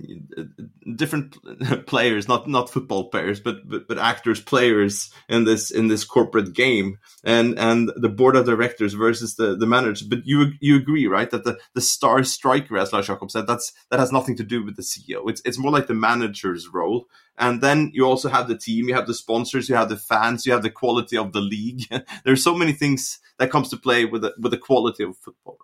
[0.96, 1.36] different
[1.86, 6.54] players, not not football players, but, but but actors, players in this in this corporate
[6.54, 10.02] game, and and the board of directors versus the the managers.
[10.02, 13.74] But you you agree, right, that the the star striker, as Lars Jakob said, that's
[13.90, 15.30] that has nothing to do with the CEO.
[15.30, 17.08] It's it's more like the manager's role.
[17.38, 20.46] And then you also have the team, you have the sponsors, you have the fans,
[20.46, 21.84] you have the quality of the league.
[22.24, 25.58] There's so many things that comes to play with the, with the quality of football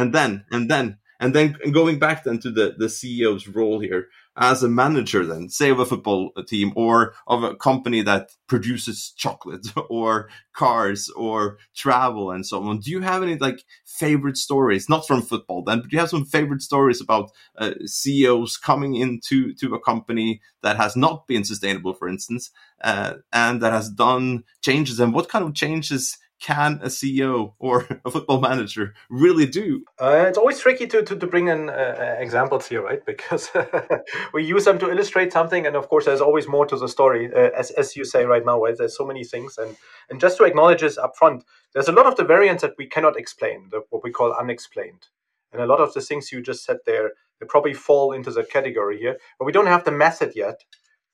[0.00, 4.08] and then and then and then going back then to the the CEO's role here
[4.36, 9.12] as a manager then say of a football team or of a company that produces
[9.16, 14.88] chocolate or cars or travel and so on do you have any like favorite stories?
[14.88, 18.94] Not from football then but do you have some favorite stories about uh, CEOs coming
[18.94, 22.50] into to a company that has not been sustainable for instance
[22.82, 24.98] uh, and that has done changes?
[24.98, 29.84] And what kind of changes can a CEO or a football manager really do?
[30.00, 33.04] Uh, it's always tricky to, to, to bring in uh, uh examples here, right?
[33.10, 33.50] Because
[34.34, 37.30] we use them to illustrate something, and of course, there's always more to the story,
[37.34, 38.76] uh, as, as you say right now, right?
[38.76, 39.76] There's so many things, and
[40.08, 42.86] and just to acknowledge this up front, there's a lot of the variance that we
[42.86, 45.08] cannot explain, the, what we call unexplained,
[45.52, 48.50] and a lot of the things you just said there, they probably fall into that
[48.50, 50.64] category here, but we don't have the method yet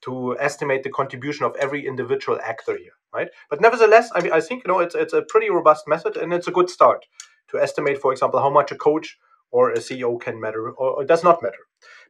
[0.03, 3.29] to estimate the contribution of every individual actor here, right?
[3.51, 6.33] But nevertheless, I mean, I think you know it's it's a pretty robust method and
[6.33, 7.07] it's a good start
[7.49, 9.19] to estimate, for example, how much a coach
[9.51, 11.63] or a CEO can matter or, or does not matter.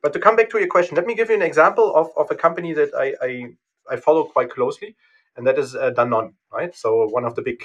[0.03, 2.31] But to come back to your question, let me give you an example of, of
[2.31, 4.97] a company that I, I, I follow quite closely,
[5.37, 6.75] and that is uh, Danone, right?
[6.75, 7.63] So one of the big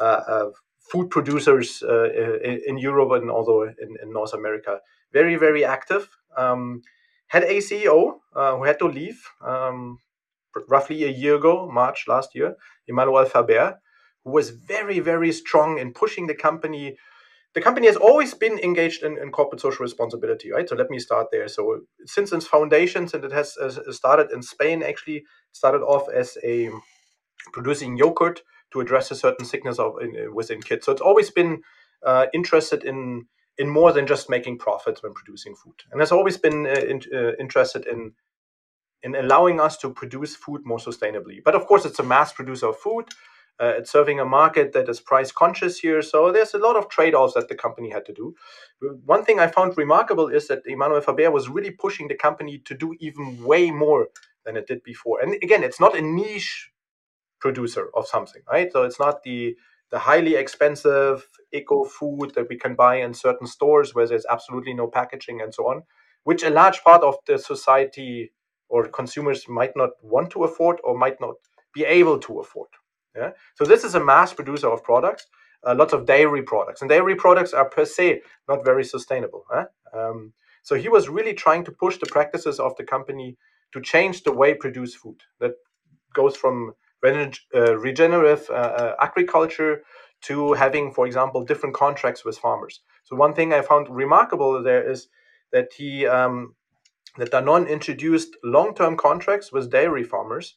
[0.00, 4.80] uh, uh, food producers uh, in, in, Europe and also in, in, North America.
[5.12, 6.08] Very, very active.
[6.36, 6.82] Um,
[7.32, 9.98] had a CEO uh, who had to leave um,
[10.68, 13.78] roughly a year ago, March last year, Emmanuel Faber,
[14.22, 16.98] who was very, very strong in pushing the company.
[17.54, 20.68] The company has always been engaged in, in corporate social responsibility, right?
[20.68, 21.48] So let me start there.
[21.48, 23.56] So since its foundations, and it has
[23.90, 26.68] started in Spain, actually started off as a
[27.54, 28.42] producing yogurt
[28.72, 30.84] to address a certain sickness of in, within kids.
[30.84, 31.62] So it's always been
[32.04, 33.26] uh, interested in
[33.58, 37.00] in more than just making profits when producing food, and has always been uh, in,
[37.14, 38.12] uh, interested in
[39.02, 41.42] in allowing us to produce food more sustainably.
[41.44, 43.06] But of course, it's a mass producer of food.
[43.60, 46.02] Uh, it's serving a market that is price conscious here.
[46.02, 48.34] So there's a lot of trade offs that the company had to do.
[49.04, 52.74] One thing I found remarkable is that Emmanuel Faber was really pushing the company to
[52.74, 54.08] do even way more
[54.44, 55.20] than it did before.
[55.20, 56.70] And again, it's not a niche
[57.40, 58.72] producer of something, right?
[58.72, 59.56] So it's not the
[59.92, 64.72] the highly expensive eco food that we can buy in certain stores where there's absolutely
[64.72, 65.82] no packaging and so on,
[66.24, 68.32] which a large part of the society
[68.70, 71.34] or consumers might not want to afford or might not
[71.74, 72.68] be able to afford.
[73.14, 73.32] Yeah.
[73.54, 75.26] So this is a mass producer of products,
[75.66, 79.44] uh, lots of dairy products, and dairy products are per se not very sustainable.
[79.50, 79.66] Huh?
[79.92, 83.36] Um, so he was really trying to push the practices of the company
[83.72, 85.20] to change the way produce food.
[85.40, 85.52] That
[86.14, 86.72] goes from
[87.02, 89.82] regenerative uh, uh, agriculture
[90.22, 92.80] to having, for example, different contracts with farmers.
[93.04, 95.08] So one thing I found remarkable there is
[95.52, 96.54] that he um,
[97.18, 100.56] that Danone introduced long-term contracts with dairy farmers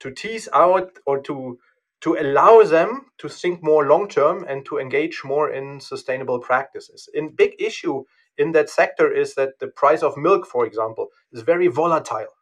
[0.00, 1.58] to tease out or to
[2.00, 7.08] to allow them to think more long term and to engage more in sustainable practices.
[7.14, 8.04] In big issue
[8.36, 12.34] in that sector is that the price of milk, for example, is very volatile.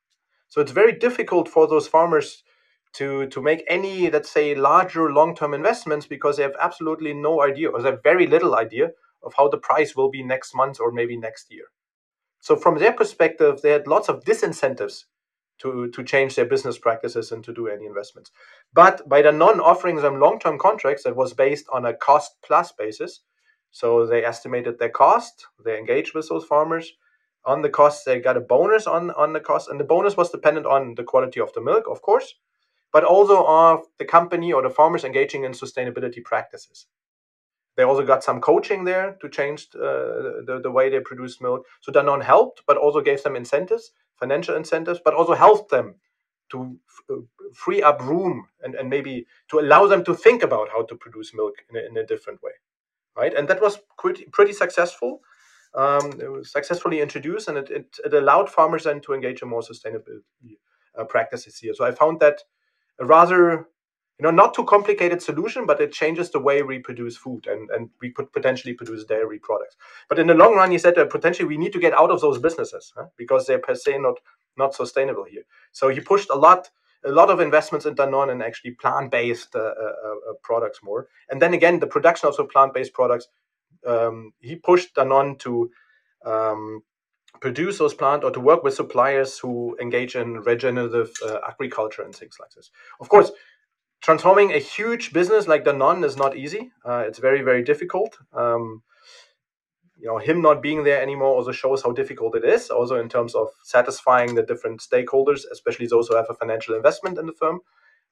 [0.48, 2.42] So it's very difficult for those farmers
[2.94, 7.42] to to make any, let's say, larger long term investments because they have absolutely no
[7.42, 8.90] idea or they have very little idea
[9.22, 11.66] of how the price will be next month or maybe next year.
[12.40, 15.04] So from their perspective, they had lots of disincentives
[15.58, 18.30] to, to change their business practices and to do any investments.
[18.72, 22.72] But by Danone offering them long term contracts that was based on a cost plus
[22.72, 23.20] basis,
[23.70, 26.92] so they estimated their cost, they engaged with those farmers.
[27.46, 30.30] On the cost, they got a bonus on, on the cost, and the bonus was
[30.30, 32.34] dependent on the quality of the milk, of course,
[32.94, 36.86] but also of the company or the farmers engaging in sustainability practices.
[37.76, 41.66] They also got some coaching there to change uh, the, the way they produce milk.
[41.82, 45.96] So Danone helped, but also gave them incentives financial incentives, but also helped them
[46.50, 50.68] to f- uh, free up room and, and maybe to allow them to think about
[50.70, 52.52] how to produce milk in a, in a different way,
[53.16, 53.34] right?
[53.34, 55.20] And that was pretty pretty successful.
[55.74, 59.48] Um, it was successfully introduced, and it, it, it, allowed farmers then to engage in
[59.48, 60.20] more sustainable
[60.96, 61.74] uh, practices here.
[61.74, 62.42] So I found that
[63.00, 63.68] a rather
[64.18, 67.68] you know not too complicated solution but it changes the way we produce food and
[67.70, 69.76] and we could potentially produce dairy products
[70.08, 72.20] but in the long run he said that potentially we need to get out of
[72.20, 73.06] those businesses huh?
[73.16, 74.14] because they're per se not
[74.56, 76.70] not sustainable here so he pushed a lot
[77.06, 79.92] a lot of investments in Danone and actually plant-based uh, uh,
[80.30, 83.28] uh, products more and then again the production of plant-based products
[83.86, 85.70] um, he pushed Danone to
[86.24, 86.82] um,
[87.44, 89.54] produce those plants or to work with suppliers who
[89.86, 93.30] engage in regenerative uh, agriculture and things like this of course
[94.04, 96.70] transforming a huge business like Danone is not easy.
[96.84, 98.18] Uh, it's very, very difficult.
[98.34, 98.82] Um,
[99.98, 103.08] you know, him not being there anymore also shows how difficult it is, also in
[103.08, 107.32] terms of satisfying the different stakeholders, especially those who have a financial investment in the
[107.32, 107.60] firm.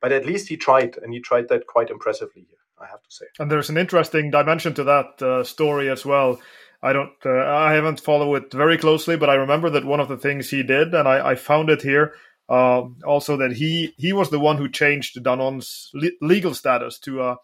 [0.01, 3.11] But at least he tried, and he tried that quite impressively here, I have to
[3.11, 3.27] say.
[3.39, 6.41] And there's an interesting dimension to that uh, story as well.
[6.83, 10.09] I don't, uh, I haven't followed it very closely, but I remember that one of
[10.09, 12.15] the things he did, and I, I found it here,
[12.49, 17.23] uh, also, that he he was the one who changed Danone's le- legal status to
[17.23, 17.37] uh,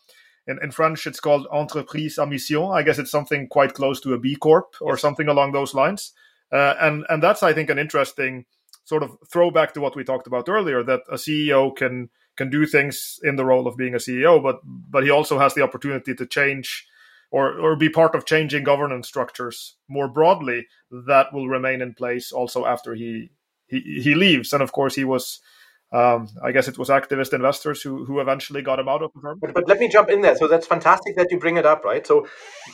[0.47, 2.73] in, in, French it's called entreprise à mission.
[2.73, 6.13] I guess it's something quite close to a B Corp or something along those lines.
[6.53, 8.45] Uh, and and that's I think an interesting
[8.85, 12.67] sort of throwback to what we talked about earlier that a CEO can can do
[12.67, 16.15] things in the role of being a CEO, but but he also has the opportunity
[16.15, 16.87] to change
[17.31, 22.33] or or be part of changing governance structures more broadly that will remain in place
[22.33, 23.31] also after he
[23.67, 25.41] he he leaves, and of course he was.
[25.91, 29.21] Um, I guess it was activist investors who who eventually got him out of the
[29.23, 29.39] firm.
[29.41, 30.37] But, but let me jump in there.
[30.37, 32.07] So that's fantastic that you bring it up, right?
[32.07, 32.29] So,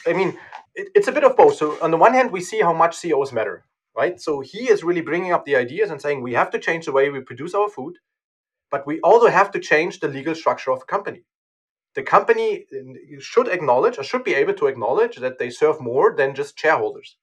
[0.05, 0.37] I mean,
[0.75, 1.55] it, it's a bit of both.
[1.55, 4.21] So on the one hand, we see how much CEOs matter, right?
[4.21, 6.93] So he is really bringing up the ideas and saying we have to change the
[6.93, 7.99] way we produce our food,
[8.69, 11.23] but we also have to change the legal structure of a company.
[11.95, 16.15] The company uh, should acknowledge or should be able to acknowledge that they serve more
[16.17, 17.17] than just shareholders.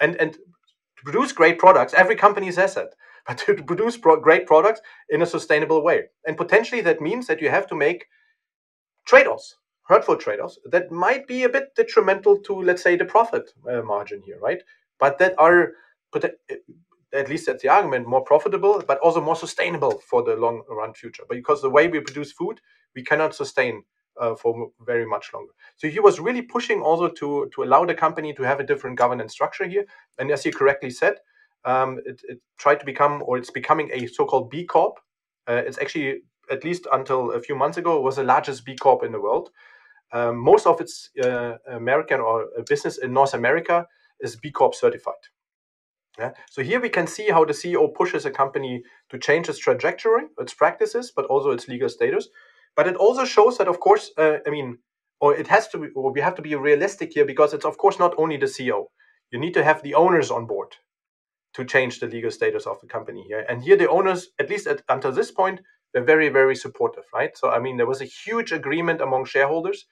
[0.00, 2.94] And and to produce great products, every company says that,
[3.26, 6.04] but to produce pro- great products in a sustainable way.
[6.26, 8.06] And potentially that means that you have to make
[9.06, 13.04] trade offs, hurtful trade offs that might be a bit detrimental to, let's say, the
[13.04, 14.62] profit uh, margin here, right?
[14.98, 15.72] But that are,
[17.14, 20.92] at least that's the argument, more profitable, but also more sustainable for the long run
[20.92, 21.24] future.
[21.28, 22.60] Because the way we produce food,
[22.94, 23.82] we cannot sustain
[24.20, 25.52] uh, for very much longer.
[25.76, 28.98] So he was really pushing also to to allow the company to have a different
[28.98, 29.86] governance structure here.
[30.18, 31.16] And as you correctly said,
[31.64, 34.98] um, it, it, tried to become or it's becoming a so-called B Corp.
[35.48, 39.02] Uh, it's actually at least until a few months ago was the largest B Corp
[39.02, 39.50] in the world.
[40.12, 43.86] Um, most of its uh, American or business in North America
[44.20, 45.14] is B Corp certified.
[46.18, 46.32] Yeah.
[46.50, 50.24] So here we can see how the CEO pushes a company to change its trajectory,
[50.38, 52.28] its practices, but also its legal status.
[52.76, 54.78] but it also shows that, of course, uh, I mean,
[55.20, 57.76] or it has to be, or we have to be realistic here because it's, of
[57.76, 58.86] course, not only the CEO.
[59.32, 60.76] You need to have the owners on board
[61.54, 63.44] to change the legal status of the company here.
[63.48, 65.60] And here, the owners, at least at, until this point,
[65.92, 67.36] they're very, very supportive, right?
[67.36, 69.86] So, I mean, there was a huge agreement among shareholders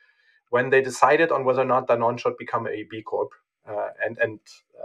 [0.51, 3.31] when they decided on whether or not Danone should become a B Corp.
[3.69, 4.39] Uh, and, and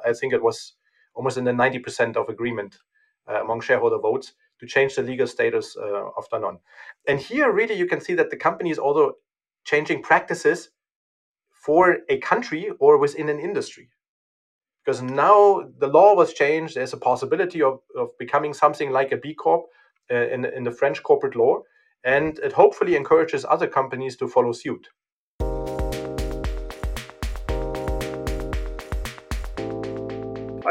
[0.03, 0.73] I think it was
[1.13, 2.77] almost in the 90% of agreement
[3.29, 6.59] uh, among shareholder votes to change the legal status uh, of Danone.
[7.07, 9.13] And here, really, you can see that the company is also
[9.65, 10.69] changing practices
[11.51, 13.89] for a country or within an industry.
[14.83, 19.17] Because now the law was changed, there's a possibility of, of becoming something like a
[19.17, 19.65] B Corp
[20.09, 21.61] uh, in, in the French corporate law,
[22.03, 24.87] and it hopefully encourages other companies to follow suit.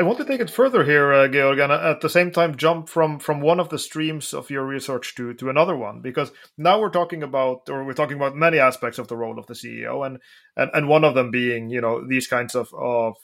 [0.01, 2.89] I want to take it further here, uh, Georg, and at the same time jump
[2.89, 6.81] from from one of the streams of your research to to another one, because now
[6.81, 10.07] we're talking about, or we're talking about many aspects of the role of the CEO,
[10.07, 10.19] and
[10.57, 13.17] and, and one of them being, you know, these kinds of of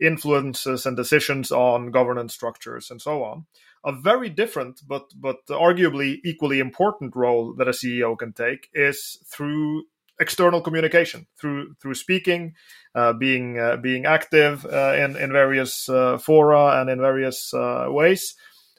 [0.00, 3.44] influences and decisions on governance structures and so on.
[3.84, 9.18] A very different, but but arguably equally important role that a CEO can take is
[9.30, 9.84] through
[10.20, 12.54] external communication through through speaking,
[12.94, 17.86] uh, being uh, being active uh, in in various uh, fora and in various uh,
[17.88, 18.34] ways,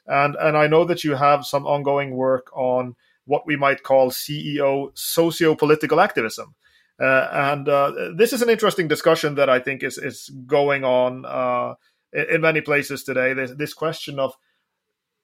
[0.05, 2.95] and and I know that you have some ongoing work on
[3.25, 6.55] what we might call CEO socio-political activism.
[6.99, 11.77] Uh, and this is an interesting discussion that I think is is going on
[12.13, 13.33] in, in, many places today.
[13.33, 14.33] This, this question of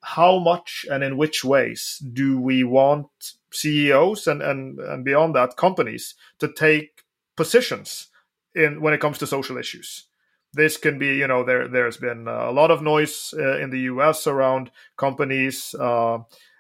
[0.04, 3.08] how much and in which ways do we want
[3.53, 7.03] CEOs and, and, and beyond that companies to take
[7.35, 8.07] positions
[8.55, 10.05] in when it comes to social issues?
[10.53, 13.79] This can be, you know, there there's been a lot of noise uh, in the
[13.81, 14.27] U.S.
[14.27, 16.19] around companies uh,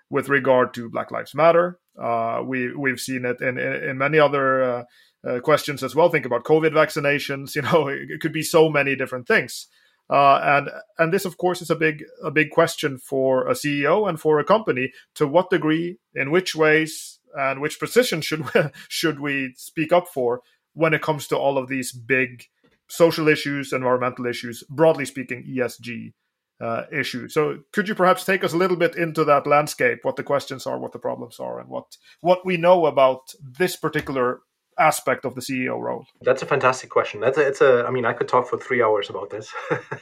[0.09, 1.79] with regard to Black Lives Matter.
[1.99, 4.83] Uh, we we've seen it in in, in many other uh,
[5.27, 6.09] uh, questions as well.
[6.09, 7.55] Think about COVID vaccinations.
[7.55, 9.67] You know, it could be so many different things.
[10.09, 14.07] Uh, and and this, of course, is a big a big question for a CEO
[14.07, 14.91] and for a company.
[15.15, 20.07] To what degree, in which ways, and which positions should we, should we speak up
[20.07, 20.41] for
[20.73, 22.45] when it comes to all of these big
[22.87, 26.13] social issues, environmental issues, broadly speaking, ESG
[26.61, 27.33] uh, issues.
[27.33, 29.99] So, could you perhaps take us a little bit into that landscape?
[30.03, 33.75] What the questions are, what the problems are, and what what we know about this
[33.75, 34.41] particular
[34.77, 36.05] aspect of the CEO role?
[36.21, 37.19] That's a fantastic question.
[37.19, 37.85] That's a, it's a.
[37.87, 39.51] I mean, I could talk for three hours about this.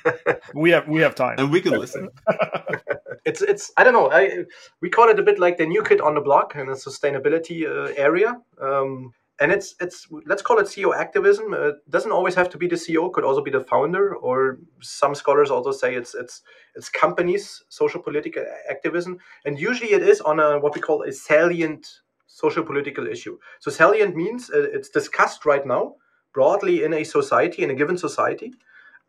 [0.56, 2.10] we have we have time, and we can listen.
[3.26, 3.72] it's it's.
[3.78, 4.12] I don't know.
[4.12, 4.46] I
[4.82, 7.66] we call it a bit like the new kid on the block in the sustainability
[7.66, 8.38] uh, area.
[8.62, 11.54] Um, and it's it's let's call it CEO activism.
[11.54, 14.60] Uh, it doesn't always have to be the CEO; could also be the founder, or
[14.82, 16.44] some scholars also say it's it's
[16.76, 21.12] it's companies' social political activism, and usually it is on a what we call a
[21.12, 21.88] salient
[22.34, 23.38] social political issue.
[23.60, 25.96] So salient means uh, it's discussed right now
[26.34, 28.54] broadly in a society, in a given society.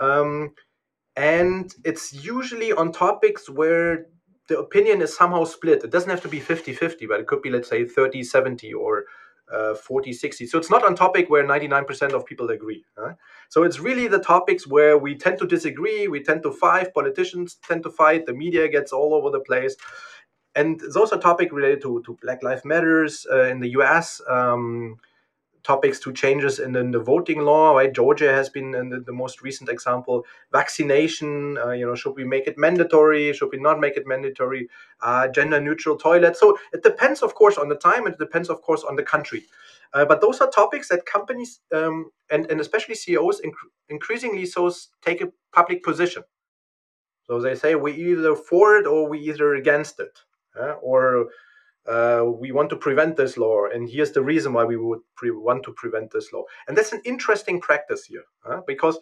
[0.00, 0.54] Um,
[1.14, 4.06] and it's usually on topics where
[4.48, 5.84] the opinion is somehow split.
[5.84, 8.72] It doesn't have to be 50 50, but it could be, let's say, 30 70
[8.74, 9.04] or
[9.52, 10.46] uh, 40 60.
[10.46, 12.84] So it's not on topic where 99% of people agree.
[12.98, 13.12] Huh?
[13.50, 17.56] So it's really the topics where we tend to disagree, we tend to fight, politicians
[17.66, 19.76] tend to fight, the media gets all over the place
[20.54, 24.98] and those are topics related to, to Black Lives Matters uh, in the US, um,
[25.62, 27.72] topics to changes in the, in the, voting law.
[27.74, 30.26] Right, Georgia has been the, the, most recent example.
[30.52, 33.32] Vaccination, uh, you know, should we make it mandatory?
[33.32, 34.68] Should we not make it mandatory?
[35.00, 36.40] Uh, gender neutral toilets.
[36.40, 39.44] So it depends, of course, on the time, it depends, of course, on the country.
[39.94, 43.52] Uh, but those are topics that companies um, and, and especially CEOs inc-
[43.88, 44.70] increasingly so
[45.02, 46.24] take a public position.
[47.24, 50.31] So they say we either for it or we either against it uh,
[50.82, 51.28] or
[51.86, 55.30] uh, we want to prevent this law, and here's the reason why we would pre-
[55.30, 56.44] want to prevent this law.
[56.68, 58.98] And that's an interesting practice here, uh, because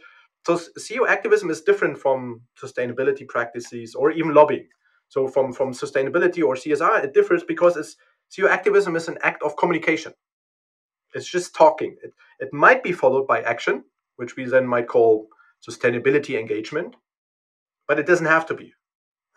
[0.47, 4.67] so CEO activism is different from sustainability practices or even lobbying.
[5.09, 7.97] So from from sustainability or CSR, it differs because it's
[8.31, 10.15] CEO activism is an act of communication.
[11.15, 11.97] It's just talking.
[12.03, 13.85] It, it might be followed by action,
[14.17, 15.27] which we then might call
[15.69, 16.97] sustainability engagement,
[17.87, 18.73] but it doesn't have to be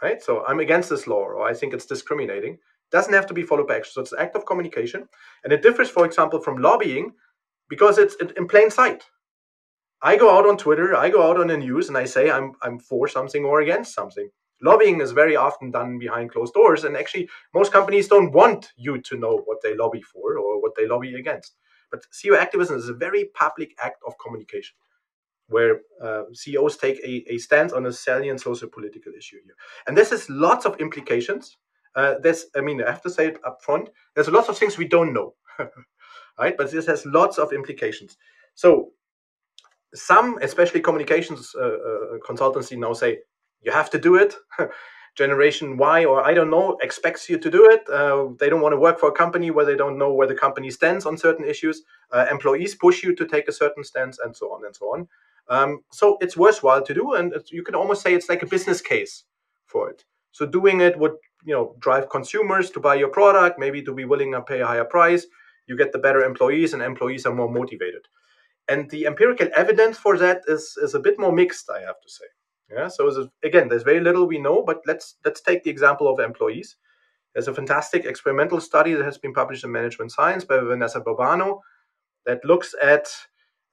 [0.04, 0.22] right?
[0.22, 2.60] So I'm against this law, or I think it's discriminating.
[2.92, 3.94] Doesn't have to be followed by action.
[3.94, 5.08] So it's an act of communication,
[5.44, 7.14] and it differs, for example, from lobbying
[7.70, 9.04] because it's in plain sight.
[10.02, 12.52] I go out on Twitter, I go out on the news, and I say I'm
[12.62, 14.30] I'm for something or against something.
[14.62, 19.02] Lobbying is very often done behind closed doors, and actually, most companies don't want you
[19.02, 21.56] to know what they lobby for or what they lobby against.
[21.92, 24.76] But CEO activism is a very public act of communication
[25.54, 29.56] where uh, CEOs take a, a stance on a salient social political issue here.
[29.88, 31.58] And this has lots of implications.
[31.96, 34.78] uh, there's, I mean, I have to say it up front, there's lots of things
[34.78, 35.36] we don't know,
[36.40, 36.58] right?
[36.58, 38.18] But this has lots of implications.
[38.56, 38.92] So
[39.96, 43.20] some, especially communications uh, uh, consultancy, now say
[43.62, 44.36] you have to do it.
[45.16, 47.88] Generation Y or I don't know expects you to do it.
[47.88, 50.34] Uh, they don't want to work for a company where they don't know where the
[50.36, 51.84] company stands on certain issues.
[52.12, 55.08] Uh, employees push you to take a certain stance, and so on and so on.
[55.50, 58.82] Um, so it's worthwhile to do, and you can almost say it's like a business
[58.82, 59.24] case
[59.66, 60.04] for it.
[60.32, 61.14] So doing it would
[61.44, 64.68] you know drive consumers to buy your product, maybe to be willing to pay a
[64.68, 65.26] higher price.
[65.68, 68.08] You get the better employees, and employees are more motivated.
[68.68, 72.10] And the empirical evidence for that is is a bit more mixed, I have to
[72.10, 72.26] say.
[72.72, 72.88] Yeah.
[72.88, 76.78] So again, there's very little we know, but let's let's take the example of employees.
[77.34, 81.60] There's a fantastic experimental study that has been published in Management Science by Vanessa Burbano
[82.26, 83.08] that looks at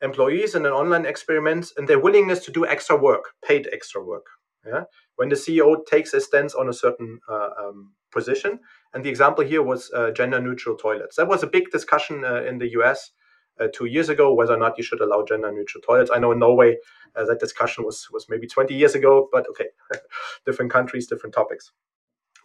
[0.02, 4.26] employees in an online experiment and their willingness to do extra work, paid extra work.
[4.66, 4.84] Yeah,
[5.16, 8.60] when the CEO takes a stance on a certain uh, um, position,
[8.92, 11.16] and the example here was uh, gender-neutral toilets.
[11.16, 13.12] That was a big discussion uh, in the U.S.
[13.58, 16.10] Uh, two years ago whether or not you should allow gender-neutral toilets.
[16.12, 16.76] I know in Norway
[17.16, 19.68] uh, that discussion was was maybe 20 years ago, but okay,
[20.46, 21.72] different countries, different topics.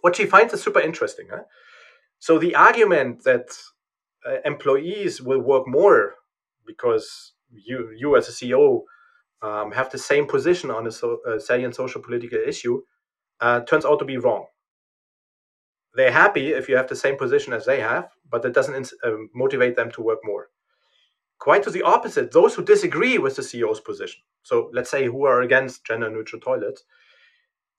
[0.01, 1.28] What she finds is super interesting.
[1.30, 1.43] Huh?
[2.20, 3.58] So the argument that
[4.26, 6.16] uh, employees will work more
[6.66, 7.34] because
[7.64, 8.82] you you as a CEO
[9.41, 12.82] um, have the same position on a, so, a salient social political issue
[13.41, 14.45] uh, turns out to be wrong.
[15.93, 19.12] They're happy if you have the same position as they have, but that doesn't uh,
[19.34, 20.49] motivate them to work more.
[21.39, 25.26] Quite to the opposite, those who disagree with the CEO's position, so let's say who
[25.26, 26.84] are against gender neutral toilets,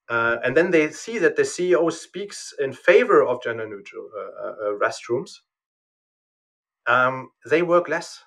[0.09, 4.47] uh, and then they see that the CEO speaks in favor of gender neutral uh,
[4.47, 5.41] uh, uh, restrooms,
[6.87, 8.23] um, they work less.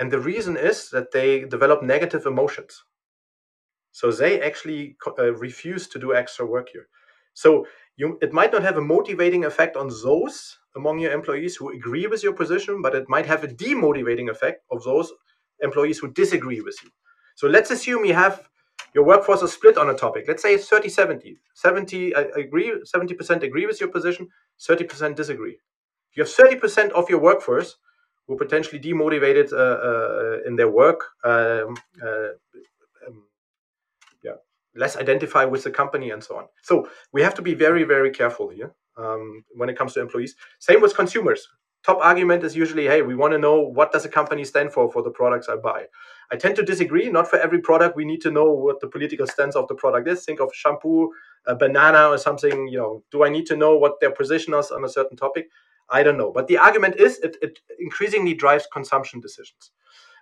[0.00, 2.82] And the reason is that they develop negative emotions.
[3.92, 6.88] So they actually uh, refuse to do extra work here.
[7.34, 11.70] So you, it might not have a motivating effect on those among your employees who
[11.70, 15.12] agree with your position, but it might have a demotivating effect of those
[15.60, 16.90] employees who disagree with you.
[17.36, 18.48] So let's assume you have
[18.94, 20.24] your workforce is split on a topic.
[20.26, 21.38] Let's say it's 30 70.
[21.54, 24.28] 70 I agree, 70% agree with your position,
[24.66, 25.58] 30% disagree.
[26.14, 27.76] You have 30% of your workforce
[28.30, 32.28] who potentially demotivated uh, uh, in their work, um, uh,
[33.04, 33.24] um,
[34.22, 34.36] yeah,
[34.76, 36.44] less identify with the company and so on.
[36.62, 40.36] So we have to be very, very careful here um, when it comes to employees.
[40.60, 41.48] Same with consumers.
[41.82, 44.92] Top argument is usually, hey, we want to know what does a company stand for
[44.92, 45.86] for the products I buy.
[46.30, 47.10] I tend to disagree.
[47.10, 50.06] Not for every product we need to know what the political stance of the product
[50.06, 50.24] is.
[50.24, 51.10] Think of shampoo,
[51.48, 52.68] a banana, or something.
[52.68, 55.48] You know, do I need to know what their position is on a certain topic?
[55.90, 56.30] I don't know.
[56.32, 59.72] But the argument is it, it increasingly drives consumption decisions.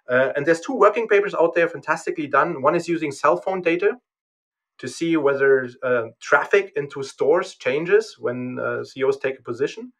[0.09, 2.62] Uh, and there's two working papers out there, fantastically done.
[2.62, 3.99] One is using cell phone data
[4.79, 9.93] to see whether uh, traffic into stores changes when uh, CEOs take a position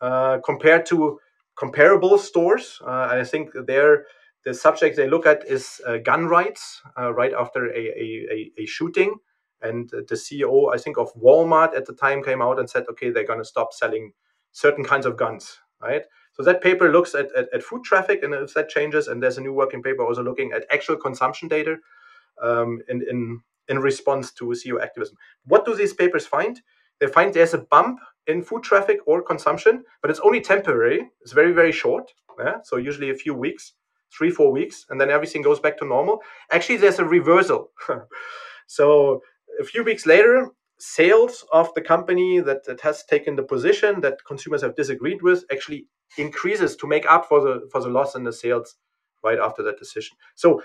[0.00, 1.20] uh, compared to
[1.56, 2.80] comparable stores.
[2.84, 4.06] Uh, I think there
[4.44, 9.14] the subject they look at is uh, gun rights right after a, a, a, shooting.
[9.62, 13.10] And the CEO, I think, of Walmart at the time came out and said, okay,
[13.10, 14.12] they're going to stop selling
[14.54, 16.02] certain kinds of guns, right?
[16.32, 19.38] So that paper looks at, at, at, food traffic and if that changes, and there's
[19.38, 21.76] a new working paper also looking at actual consumption data
[22.42, 25.16] um, in, in, in response to CEO activism.
[25.44, 26.60] What do these papers find?
[27.00, 31.10] They find there's a bump in food traffic or consumption, but it's only temporary.
[31.20, 32.12] It's very, very short.
[32.38, 32.56] Yeah?
[32.64, 33.74] So usually a few weeks,
[34.16, 36.20] three, four weeks, and then everything goes back to normal.
[36.50, 37.70] Actually, there's a reversal.
[38.66, 39.20] so
[39.60, 44.24] a few weeks later, sales of the company that, that has taken the position that
[44.26, 45.86] consumers have disagreed with actually
[46.18, 48.76] increases to make up for the for the loss in the sales
[49.22, 50.16] right after that decision.
[50.34, 50.62] So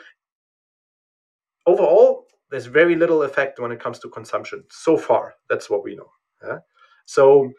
[1.65, 5.35] overall, there's very little effect when it comes to consumption so far.
[5.49, 6.09] That's what we know.
[6.43, 6.59] Yeah?
[7.05, 7.51] So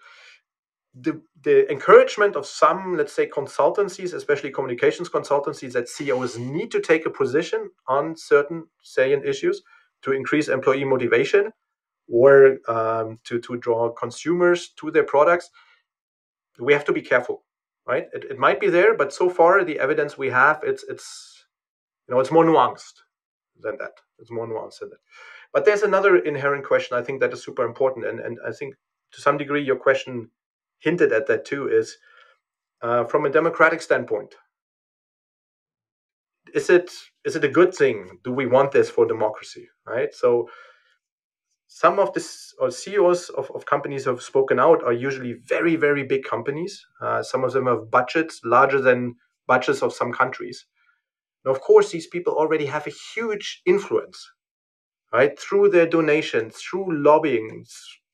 [0.95, 6.81] the, the encouragement of some, let's say, consultancies, especially communications consultancies, that CEOs need to
[6.81, 9.63] take a position on certain salient issues
[10.03, 11.53] to increase employee motivation
[12.11, 15.51] or um, to, to draw consumers to their products,
[16.59, 17.45] we have to be careful,
[17.87, 18.09] right?
[18.13, 21.47] It, it might be there, but so far the evidence we have, it's it's
[22.09, 23.01] you know it's more nuanced
[23.61, 23.93] than that.
[24.19, 24.99] It's more nuanced than that.
[25.53, 28.75] But there's another inherent question I think that is super important, and and I think
[29.13, 30.31] to some degree your question
[30.79, 31.69] hinted at that too.
[31.69, 31.97] Is
[32.83, 34.35] uh, from a democratic standpoint,
[36.53, 36.91] is it
[37.25, 38.19] is it a good thing?
[38.25, 39.69] Do we want this for democracy?
[39.87, 40.13] Right.
[40.15, 40.49] So
[41.73, 45.77] some of the or CEOs of, of companies who have spoken out are usually very,
[45.77, 46.85] very big companies.
[47.01, 49.15] Uh, some of them have budgets larger than
[49.47, 50.67] budgets of some countries.
[51.45, 54.33] Now, of course, these people already have a huge influence,
[55.13, 55.39] right?
[55.39, 57.65] Through their donations, through lobbying,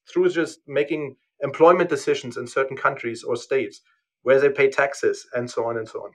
[0.07, 3.81] through just making employment decisions in certain countries or states,
[4.23, 6.11] where they pay taxes, and so on and so on.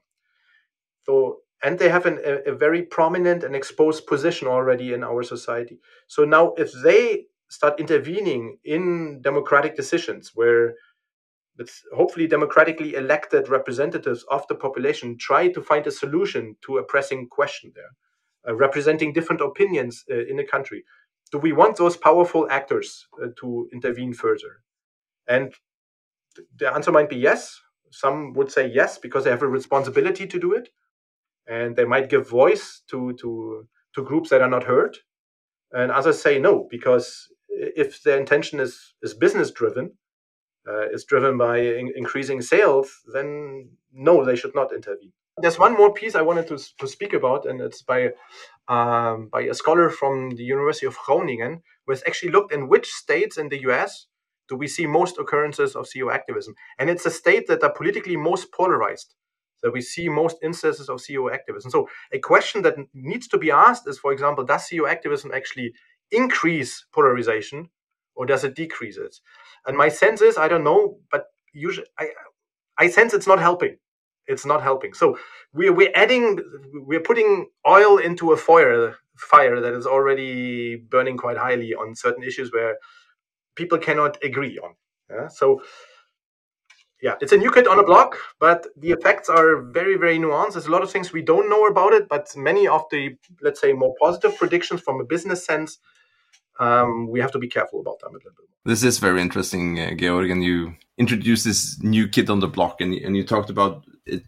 [1.07, 5.23] So, and they have an, a, a very prominent and exposed position already in our
[5.23, 5.79] society.
[6.05, 10.73] So now, if they start intervening in democratic decisions where
[11.95, 17.27] hopefully democratically elected representatives of the population try to find a solution to a pressing
[17.29, 17.91] question there,
[18.47, 20.83] uh, representing different opinions uh, in a country.
[21.31, 24.63] Do we want those powerful actors uh, to intervene further?
[25.27, 25.53] And
[26.57, 27.59] the answer might be yes.
[27.91, 30.69] Some would say yes because they have a responsibility to do it,
[31.47, 34.97] and they might give voice to to to groups that are not heard.
[35.73, 39.93] And others say no because if their intention is is business driven,
[40.67, 45.11] uh, is driven by in- increasing sales, then no, they should not intervene.
[45.37, 48.11] There's one more piece I wanted to, to speak about, and it's by
[48.67, 52.91] um, by a scholar from the University of Groningen, who has actually looked in which
[52.91, 54.07] states in the U.S.
[54.49, 58.17] do we see most occurrences of CEO activism, and it's a state that are politically
[58.17, 59.15] most polarized.
[59.63, 61.69] That we see most instances of CEO activism.
[61.69, 65.73] So a question that needs to be asked is, for example, does CEO activism actually
[66.11, 67.69] increase polarization
[68.15, 69.15] or does it decrease it?
[69.65, 72.09] And my sense is, I don't know, but usually I,
[72.77, 73.77] I sense it's not helping.
[74.27, 74.93] It's not helping.
[74.93, 75.17] So
[75.53, 76.39] we're we're adding,
[76.73, 82.23] we're putting oil into a fire fire that is already burning quite highly on certain
[82.23, 82.77] issues where
[83.55, 84.75] people cannot agree on.
[85.09, 85.27] Yeah?
[85.27, 85.61] So
[87.01, 90.53] yeah, it's a new kid on a block, but the effects are very, very nuanced.
[90.53, 93.59] There's a lot of things we don't know about it, but many of the, let's
[93.59, 95.79] say, more positive predictions from a business sense
[96.59, 98.47] um, we have to be careful about them a little bit.
[98.63, 102.79] This is very interesting, uh, Georg, and you introduced this new kid on the block,
[102.79, 104.23] and, and you talked about it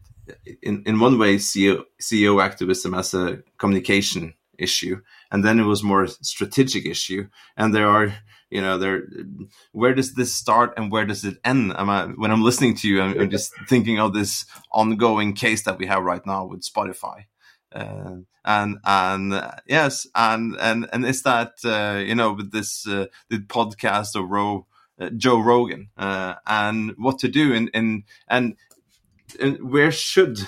[0.62, 5.02] in, in one way, CEO, CEO activism as a communication issue,
[5.32, 7.28] and then it was more a strategic issue.
[7.58, 8.14] And there are,
[8.50, 9.04] you know, there,
[9.72, 11.74] where does this start and where does it end?
[11.76, 15.64] Am I, when I'm listening to you, I'm, I'm just thinking of this ongoing case
[15.64, 17.26] that we have right now with Spotify.
[17.74, 22.88] Uh, and and uh, yes, and and and is that uh, you know with this
[22.88, 24.66] uh, the podcast of Ro,
[25.00, 28.56] uh, Joe Rogan uh, and what to do and and and,
[29.40, 30.48] and where should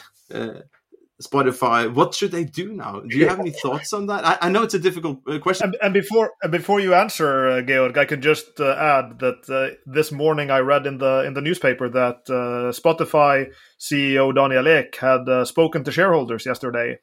[1.21, 2.99] Spotify, what should they do now?
[2.99, 4.25] Do you have any thoughts on that?
[4.25, 5.67] I, I know it's a difficult uh, question.
[5.67, 9.49] And, and, before and before you answer, uh, Georg, I can just uh, add that
[9.49, 13.49] uh, this morning I read in the in the newspaper that uh, Spotify
[13.79, 16.99] CEO Daniel Ek had uh, spoken to shareholders yesterday,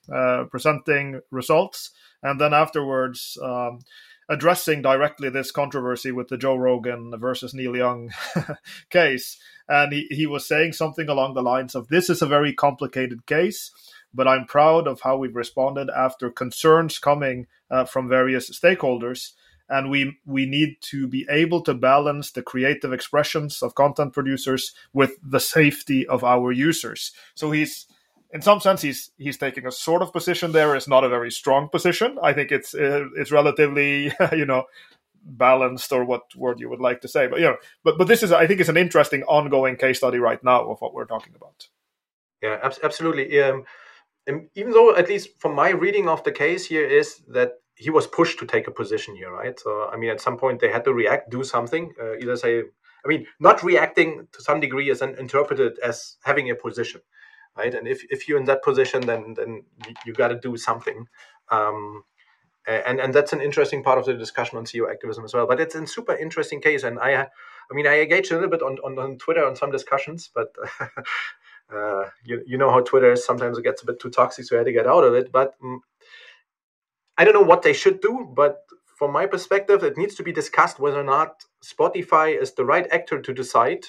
[0.50, 1.90] presenting results,
[2.22, 3.38] and then afterwards.
[3.42, 3.80] Um,
[4.28, 8.10] addressing directly this controversy with the Joe Rogan versus Neil Young
[8.90, 9.36] case.
[9.68, 13.26] And he, he was saying something along the lines of this is a very complicated
[13.26, 13.72] case
[14.14, 19.32] but I'm proud of how we've responded after concerns coming uh, from various stakeholders.
[19.68, 24.74] And we we need to be able to balance the creative expressions of content producers
[24.92, 27.12] with the safety of our users.
[27.34, 27.86] So he's
[28.32, 30.74] in some sense he's he's taking a sort of position there.
[30.74, 32.18] It's not a very strong position.
[32.22, 34.64] I think it's uh, it's relatively you know
[35.24, 37.26] balanced or what word you would like to say.
[37.26, 40.18] But you know, but but this is I think it's an interesting ongoing case study
[40.18, 41.68] right now of what we're talking about.
[42.42, 43.40] Yeah, absolutely.
[43.40, 43.64] Um,
[44.26, 47.90] and even though at least from my reading of the case here is that he
[47.90, 49.58] was pushed to take a position here right?
[49.58, 52.60] So i mean at some point they had to react do something uh, either say
[53.04, 57.00] i mean not reacting to some degree is interpreted as having a position
[57.56, 57.74] right?
[57.74, 59.64] And if, if you're in that position then then
[60.06, 61.06] you got to do something.
[61.50, 62.04] Um,
[62.66, 65.46] and and that's an interesting part of the discussion on CEO activism as well.
[65.46, 68.62] But it's a super interesting case, and I, I mean, I engaged a little bit
[68.62, 70.54] on on, on Twitter on some discussions, but
[71.70, 73.24] uh, you, you know how Twitter is.
[73.24, 75.32] Sometimes it gets a bit too toxic, so I had to get out of it.
[75.32, 75.82] But um,
[77.18, 78.30] I don't know what they should do.
[78.34, 78.64] But
[78.98, 82.86] from my perspective, it needs to be discussed whether or not Spotify is the right
[82.90, 83.84] actor to decide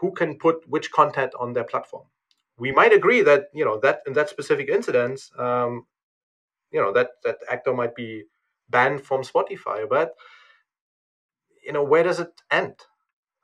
[0.00, 2.06] who can put which content on their platform.
[2.58, 5.86] We might agree that you know that in that specific incident, um,
[6.70, 8.24] you know that that actor might be
[8.68, 10.14] banned from Spotify, but
[11.64, 12.74] you know where does it end?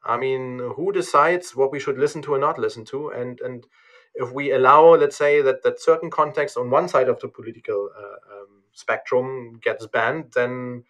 [0.04, 3.08] I mean, who decides what we should listen to or not listen to?
[3.08, 3.66] And and
[4.14, 7.90] if we allow, let's say, that that certain context on one side of the political
[7.96, 10.84] uh, um, spectrum gets banned, then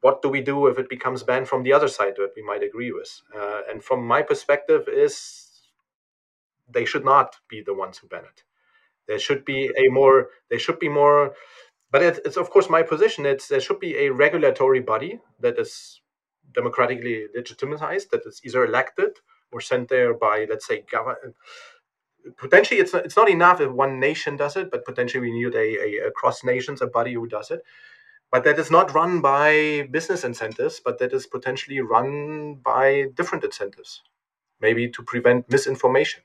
[0.00, 2.62] what do we do if it becomes banned from the other side that we might
[2.62, 3.20] agree with?
[3.36, 5.46] Uh, and from my perspective, is
[6.72, 8.44] they should not be the ones who ban it.
[9.06, 10.28] There should be a more.
[10.48, 11.34] There should be more.
[11.90, 13.26] But it, it's of course my position.
[13.26, 15.99] It's there should be a regulatory body that is
[16.54, 19.18] democratically legitimized, that is either elected
[19.52, 21.36] or sent there by, let's say, government.
[22.36, 25.54] Potentially, it's not, it's not enough if one nation does it, but potentially we need
[25.54, 27.62] a, a, a cross nations, a body who does it.
[28.30, 33.44] but that is not run by business incentives, but that is potentially run by different
[33.44, 34.02] incentives,
[34.60, 36.22] maybe to prevent misinformation.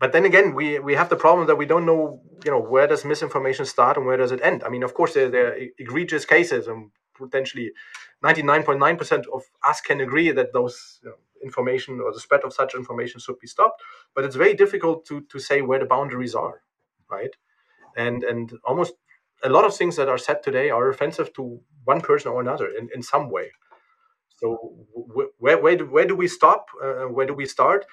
[0.00, 2.86] But then again, we, we have the problem that we don't know, you know, where
[2.86, 4.64] does misinformation start and where does it end?
[4.64, 7.72] I mean, of course, there, there are egregious cases, and potentially
[8.22, 12.74] 99.9% of us can agree that those you know, information or the spread of such
[12.74, 13.82] information should be stopped.
[14.14, 16.62] But it's very difficult to, to say where the boundaries are,
[17.10, 17.34] right?
[17.96, 18.94] And and almost
[19.42, 22.68] a lot of things that are said today are offensive to one person or another
[22.68, 23.52] in, in some way.
[24.36, 24.74] So
[25.38, 26.68] where, where, do, where do we stop?
[26.82, 27.86] Uh, where do we start?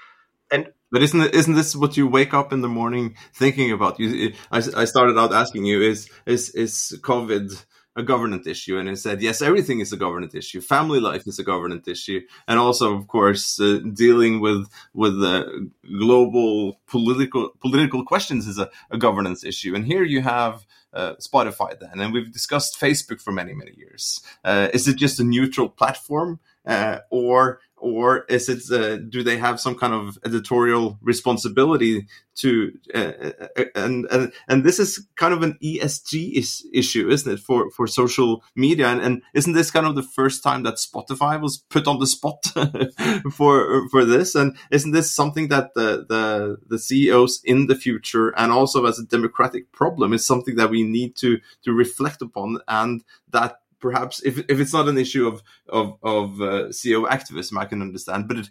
[0.51, 3.99] And but isn't it, isn't this what you wake up in the morning thinking about?
[3.99, 7.63] You, I, I started out asking you is is is COVID
[7.95, 10.61] a governance issue, and it said yes, everything is a governance issue.
[10.61, 15.69] Family life is a governance issue, and also, of course, uh, dealing with with the
[15.99, 19.75] global political political questions is a, a governance issue.
[19.75, 24.21] And here you have uh, Spotify then, and we've discussed Facebook for many many years.
[24.43, 29.38] Uh, is it just a neutral platform, uh, or or is it uh, do they
[29.38, 35.34] have some kind of editorial responsibility to uh, uh, and, and and this is kind
[35.34, 38.88] of an ESG is, issue isn't it for for social media?
[38.88, 42.07] And, and isn't this kind of the first time that Spotify was put on the
[42.07, 42.45] spot
[43.34, 44.36] for for this?
[44.36, 48.99] And isn't this something that the the the CEOs in the future and also as
[48.99, 54.21] a democratic problem is something that we need to to reflect upon and that perhaps
[54.23, 58.27] if if it's not an issue of of of uh, CEO activism, I can understand,
[58.27, 58.49] but it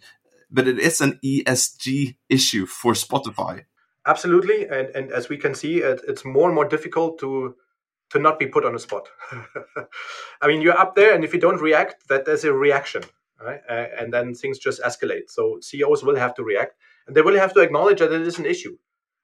[0.50, 3.64] but it is an ESG issue for Spotify.
[4.06, 7.54] Absolutely, and and as we can see, it, it's more and more difficult to
[8.10, 9.08] to not be put on the spot.
[10.42, 13.02] I mean, you're up there, and if you don't react, that there's a reaction,
[13.40, 13.60] right?
[13.68, 15.30] And then things just escalate.
[15.30, 16.74] So CEOs will have to react,
[17.06, 18.76] and they will have to acknowledge that it is an issue.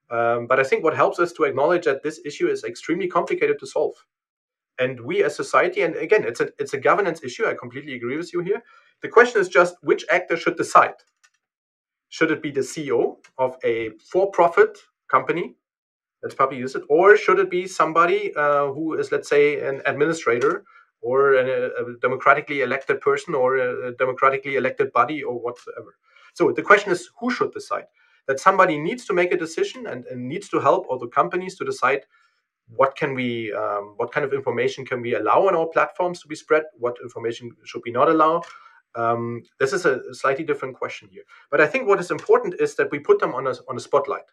[0.09, 3.59] Um, but I think what helps us to acknowledge that this issue is extremely complicated
[3.59, 3.95] to solve
[4.79, 8.17] and we as society and again it's a it's a governance issue i completely agree
[8.17, 8.63] with you here.
[9.03, 10.95] The question is just which actor should decide?
[12.09, 15.57] Should it be the ceo of a for-profit company
[16.23, 19.83] that's probably use it or should it be somebody uh, who is let's say an
[19.87, 20.65] administrator
[21.03, 25.97] or a, a democratically elected person or a, a democratically elected body or whatsoever
[26.37, 27.87] so the question is who should decide?
[28.29, 31.65] That somebody needs to make a decision and, and needs to help other companies to
[31.65, 32.03] decide
[32.69, 36.29] what can we um, what kind of information can we allow on our platforms to
[36.29, 36.65] be spread?
[36.79, 38.43] What information should we not allow?
[38.95, 41.25] Um, this is a slightly different question here.
[41.51, 43.81] But i think what is important is that we put them on a, on a
[43.81, 44.31] spotlight.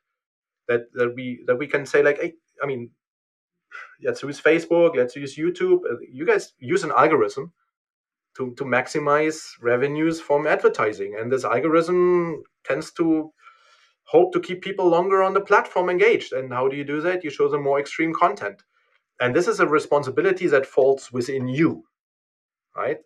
[0.70, 2.90] That, that we that we can say like hey, i mean
[4.02, 5.80] let's use facebook let's use youtube.
[5.90, 7.52] Uh, you guys use an algorithm
[8.36, 11.18] to, to maximize revenues from advertising.
[11.20, 13.32] And this algorithm tends to
[14.06, 16.34] hope to keep people longer on the platform engaged.
[16.34, 17.24] And how do you do that?
[17.24, 18.64] You show them more extreme content.
[19.20, 21.84] And this is a responsibility that falls within you,
[22.76, 23.00] right?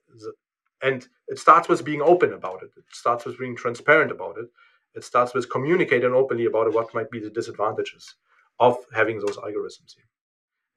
[0.81, 2.71] And it starts with being open about it.
[2.77, 4.47] It starts with being transparent about it.
[4.95, 8.15] It starts with communicating openly about what might be the disadvantages
[8.59, 10.09] of having those algorithms here.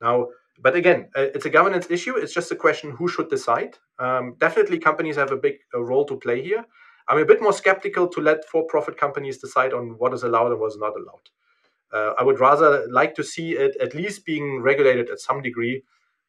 [0.01, 0.29] Now,
[0.63, 2.17] but again, uh, it's a governance issue.
[2.17, 3.79] It's just a question who should decide.
[3.99, 6.65] Um, definitely, companies have a big role to play here.
[7.11, 10.61] I'm a bit more skeptical to let for-profit companies decide on what is allowed and
[10.61, 11.29] what is not allowed.
[11.93, 15.83] Uh, I would rather like to see it at least being regulated at some degree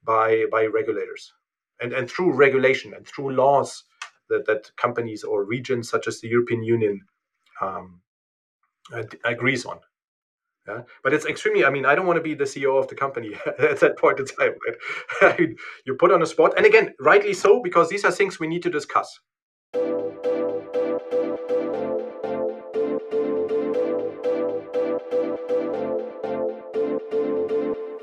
[0.03, 1.33] by by regulators
[1.79, 3.83] and and through regulation and through laws
[4.29, 7.01] that that companies or regions such as the European Union
[7.61, 8.01] um,
[9.23, 9.79] agrees on.
[10.67, 10.81] Yeah?
[11.03, 11.65] But it's extremely.
[11.65, 14.19] I mean, I don't want to be the CEO of the company at that point
[14.19, 14.53] in time.
[15.21, 15.37] Right?
[15.85, 18.63] you put on a spot, and again, rightly so, because these are things we need
[18.63, 19.19] to discuss.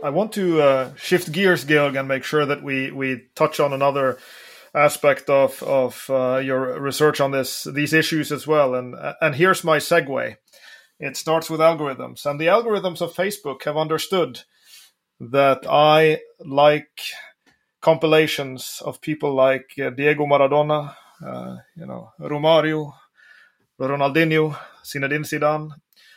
[0.08, 3.74] I want to uh, shift gears, Georg, and make sure that we we touch on
[3.74, 4.16] another
[4.74, 8.74] aspect of of uh, your research on this these issues as well.
[8.74, 10.36] And and here's my segue.
[10.98, 14.44] It starts with algorithms, and the algorithms of Facebook have understood
[15.20, 17.02] that I like
[17.82, 22.94] compilations of people like uh, Diego Maradona, uh, you know, Romario,
[23.78, 25.72] Ronaldinho, Zinedine Zidane.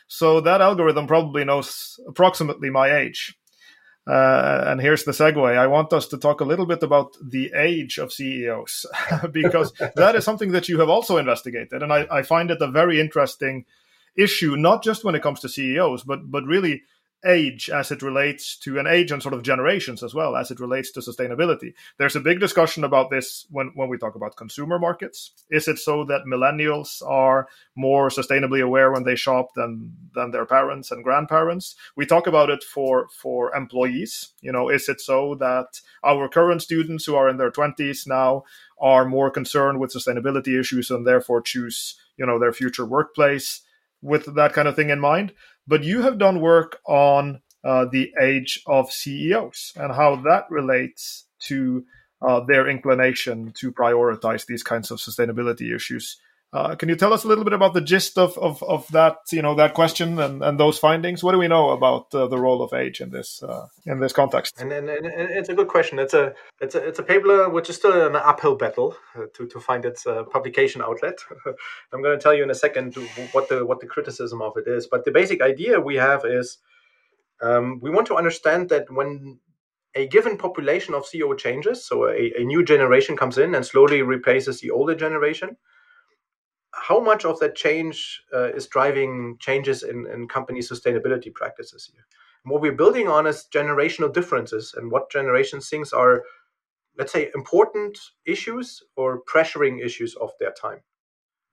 [0.07, 3.35] So that algorithm probably knows approximately my age.
[4.07, 5.57] Uh, and here's the segue.
[5.57, 8.87] I want us to talk a little bit about the age of CEOs
[9.31, 12.67] because that is something that you have also investigated, and I, I, find it a
[12.67, 13.65] very interesting
[14.17, 16.81] issue, not just when it comes to CEOs, but but really
[17.25, 20.59] age as it relates to an age and sort of generations as well as it
[20.59, 21.73] relates to sustainability.
[21.97, 25.31] There's a big discussion about this when, when we talk about consumer markets.
[25.49, 30.45] Is it so that millennials are more sustainably aware when they shop than than their
[30.45, 31.75] parents and grandparents?
[31.95, 34.29] We talk about it for for employees.
[34.41, 38.43] You know, is it so that our current students who are in their 20s now
[38.79, 43.61] are more concerned with sustainability issues and therefore choose, you know, their future workplace
[44.01, 45.33] with that kind of thing in mind?
[45.67, 51.25] But you have done work on uh, the age of CEOs and how that relates
[51.41, 51.85] to
[52.21, 56.17] uh, their inclination to prioritize these kinds of sustainability issues.
[56.53, 59.19] Uh, can you tell us a little bit about the gist of, of, of that
[59.31, 61.23] you know that question and, and those findings?
[61.23, 64.11] What do we know about uh, the role of age in this uh, in this
[64.11, 64.59] context?
[64.59, 65.97] And, and, and, it's a good question.
[65.97, 69.47] It's a it's a it's a paper which is still an uphill battle uh, to,
[69.47, 71.19] to find its uh, publication outlet.
[71.93, 72.95] I'm going to tell you in a second
[73.31, 74.87] what the what the criticism of it is.
[74.87, 76.57] But the basic idea we have is
[77.41, 79.39] um, we want to understand that when
[79.95, 84.01] a given population of CEO changes, so a, a new generation comes in and slowly
[84.01, 85.55] replaces the older generation
[86.73, 92.05] how much of that change uh, is driving changes in, in company sustainability practices here?
[92.43, 96.23] And what we're building on is generational differences and what generation thinks are,
[96.97, 100.79] let's say, important issues or pressuring issues of their time.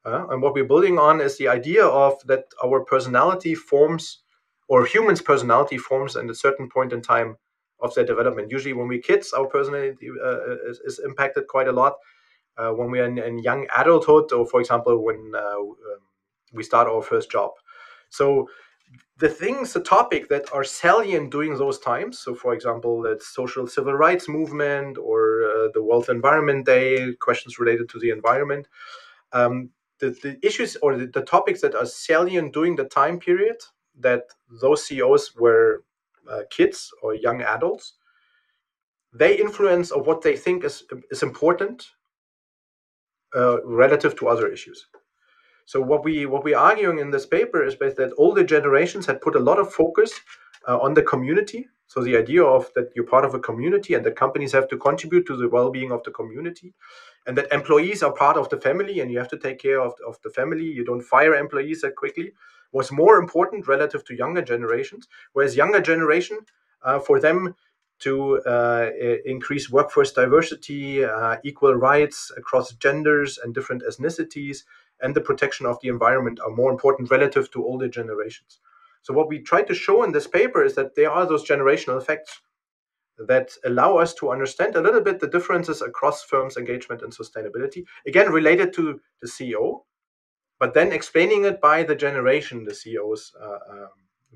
[0.05, 4.21] Uh, and what we're building on is the idea of that our personality forms,
[4.69, 7.37] or humans' personality forms at a certain point in time
[7.81, 8.51] of their development.
[8.51, 11.95] Usually, when we're kids, our personality uh, is, is impacted quite a lot
[12.59, 15.77] uh, when we are in, in, young adulthood, or for example, when uh, um,
[16.53, 17.53] we start our first job.
[18.11, 18.49] So
[19.19, 22.19] the things, the topic that are salient during those times.
[22.21, 27.59] So, for example, the social civil rights movement or uh, the World Environment Day, questions
[27.59, 28.69] related to the environment.
[29.33, 33.57] Um, the, the issues or the, the, topics that are salient during the time period
[33.99, 34.23] that
[34.61, 35.83] those CEOs were
[36.31, 37.95] uh, kids or young adults,
[39.13, 41.91] they influence of what they think is, is important
[43.35, 44.87] uh, relative to other issues.
[45.67, 49.37] So what we what we're arguing in this paper is that older generations had put
[49.37, 50.13] a lot of focus
[50.67, 51.69] uh, on the community.
[51.87, 54.77] So the idea of that you're part of a community and that companies have to
[54.77, 56.75] contribute to the well-being of the community,
[57.27, 59.93] and that employees are part of the family and you have to take care of,
[60.07, 60.65] of the family.
[60.65, 62.33] You don't fire employees that quickly.
[62.73, 65.09] Was more important relative to younger generations.
[65.33, 66.39] Whereas younger generation,
[66.83, 67.55] uh, for them,
[68.01, 68.91] to uh,
[69.25, 74.65] increase workforce diversity, uh, equal rights across genders and different ethnicities,
[75.01, 78.61] and the protection of the environment are more important relative to older generations.
[79.03, 81.99] So, what we try to show in this paper is that there are those generational
[81.99, 82.41] effects
[83.27, 87.85] that allow us to understand a little bit the differences across firms' engagement and sustainability,
[88.07, 89.83] again, related to the CEO,
[90.61, 93.89] but then explaining it by the generation the CEOs uh, um,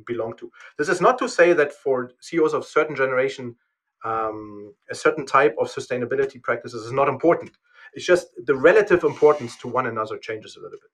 [0.06, 0.50] belong to.
[0.78, 3.56] This is not to say that for CEOs of certain generation,
[4.04, 7.52] um, a certain type of sustainability practices is not important.
[7.94, 10.90] It's just the relative importance to one another changes a little bit.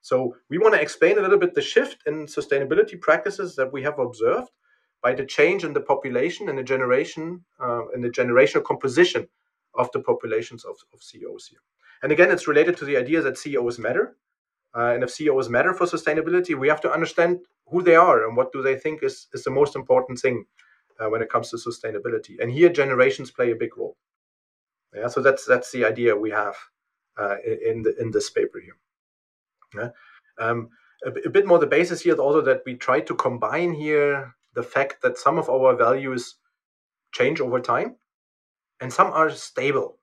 [0.00, 3.82] So we want to explain a little bit the shift in sustainability practices that we
[3.82, 4.50] have observed
[5.02, 9.28] by the change in the population and the generation uh, in the generational composition
[9.74, 11.60] of the populations of, of CEOs here.
[12.02, 14.16] And again, it's related to the idea that CEOs matter
[14.76, 18.36] uh, and if CEOs matter for sustainability, we have to understand who they are and
[18.36, 20.44] what do they think is, is the most important thing
[21.00, 22.40] uh, when it comes to sustainability.
[22.40, 23.96] And here, generations play a big role.
[24.94, 26.56] Yeah, so that's that's the idea we have
[27.18, 28.76] uh, in the, in this paper here.
[29.74, 29.90] Yeah.
[30.38, 30.70] Um,
[31.04, 34.34] a, a, bit more the basis here is also that we try to combine here
[34.54, 36.36] the fact that some of our values
[37.12, 37.96] change over time
[38.80, 39.97] and some are stable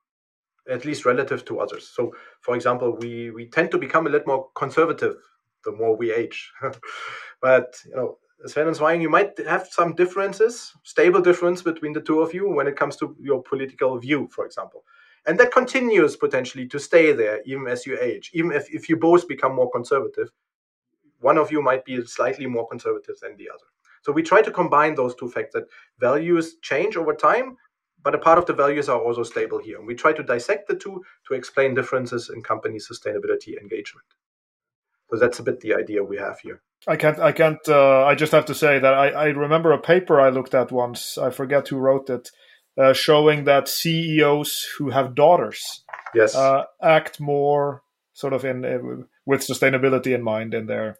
[0.70, 1.88] at least relative to others.
[1.88, 5.18] So, for example, we we tend to become a little more conservative
[5.64, 6.52] the more we age.
[7.42, 12.02] but you know, Sven and Zweig, you might have some differences, stable difference between the
[12.02, 14.84] two of you when it comes to your political view, for example.
[15.26, 18.30] And that continues potentially to stay there even as you age.
[18.34, 20.30] Even if, if you both become more conservative,
[21.20, 23.66] one of you might be slightly more conservative than the other.
[24.04, 25.64] So we try to combine those two facts that
[26.00, 27.58] values change over time,
[28.06, 29.80] but a part of the values are also stable here.
[29.80, 34.06] And we try to dissect the two to explain differences in company sustainability engagement.
[35.10, 36.62] So that's a bit the idea we have here.
[36.88, 37.20] I can't.
[37.20, 37.68] I can't.
[37.68, 40.72] Uh, I just have to say that I, I, remember a paper I looked at
[40.72, 41.18] once.
[41.18, 42.30] I forget who wrote it,
[42.80, 45.84] uh, showing that CEOs who have daughters,
[46.14, 47.82] yes, uh, act more
[48.14, 50.98] sort of in, in, with sustainability in mind in their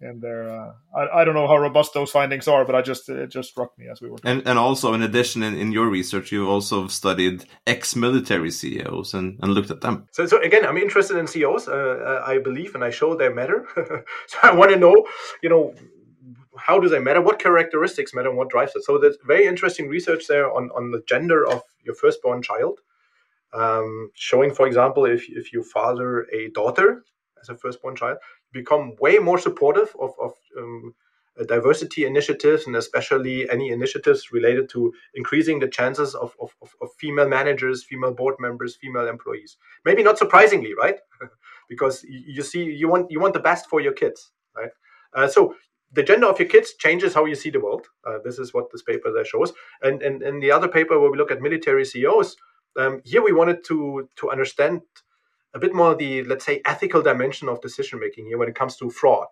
[0.00, 3.08] and they're uh, I, I don't know how robust those findings are but i just
[3.08, 4.38] it just struck me as we were talking.
[4.38, 9.38] and and also in addition in, in your research you also studied ex-military ceos and,
[9.42, 12.74] and looked at them so, so again i'm interested in ceos uh, uh, i believe
[12.74, 13.66] and i show they matter
[14.26, 15.06] so i want to know
[15.42, 15.74] you know
[16.58, 17.20] how do they matter?
[17.20, 18.28] What characteristics matter?
[18.28, 18.84] And what drives it?
[18.84, 22.80] So there's very interesting research there on on the gender of your firstborn child,
[23.52, 27.04] um, showing, for example, if if you father a daughter
[27.40, 30.94] as a firstborn child, you become way more supportive of of um,
[31.44, 37.28] diversity initiatives and especially any initiatives related to increasing the chances of, of, of, female
[37.28, 39.58] managers, female board members, female employees.
[39.84, 40.96] Maybe not surprisingly, right?
[41.68, 44.70] because you see, you want you want the best for your kids, right?
[45.12, 45.54] Uh, so
[45.92, 47.86] the gender of your kids changes how you see the world.
[48.06, 49.52] Uh, this is what this paper there shows.
[49.82, 52.36] And and in the other paper where we look at military CEOs,
[52.78, 54.82] um, here we wanted to to understand
[55.54, 58.76] a bit more the let's say ethical dimension of decision making here when it comes
[58.76, 59.28] to fraud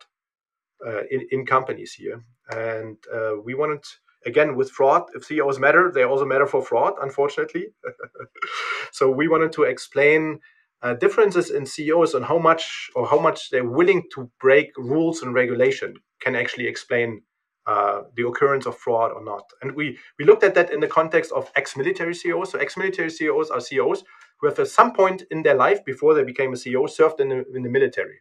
[0.86, 2.22] uh, in in companies here.
[2.50, 3.84] And uh, we wanted
[4.26, 7.66] again with fraud if ceos matter they also matter for fraud unfortunately
[8.92, 10.40] so we wanted to explain
[10.82, 15.22] uh, differences in ceos and how much or how much they're willing to break rules
[15.22, 17.22] and regulation can actually explain
[17.66, 19.44] uh, the occurrence of fraud or not.
[19.62, 22.52] And we, we looked at that in the context of ex-military CEOs.
[22.52, 24.04] So ex-military CEOs are CEOs
[24.38, 27.28] who have at some point in their life before they became a CEO served in
[27.30, 28.20] the, in the military.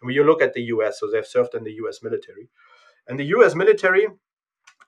[0.00, 2.48] And when you look at the US, so they've served in the US military.
[3.08, 4.08] And the US military,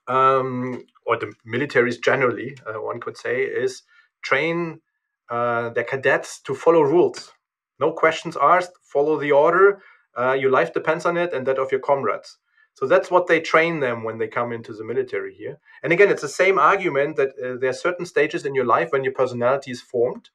[0.07, 3.83] um, or the militaries generally, uh, one could say, is
[4.21, 4.81] train
[5.29, 7.31] uh, their cadets to follow rules.
[7.79, 9.81] No questions asked, follow the order.
[10.17, 12.37] Uh, your life depends on it and that of your comrades.
[12.75, 15.59] So that's what they train them when they come into the military here.
[15.81, 18.91] And again, it's the same argument that uh, there are certain stages in your life
[18.91, 20.29] when your personality is formed.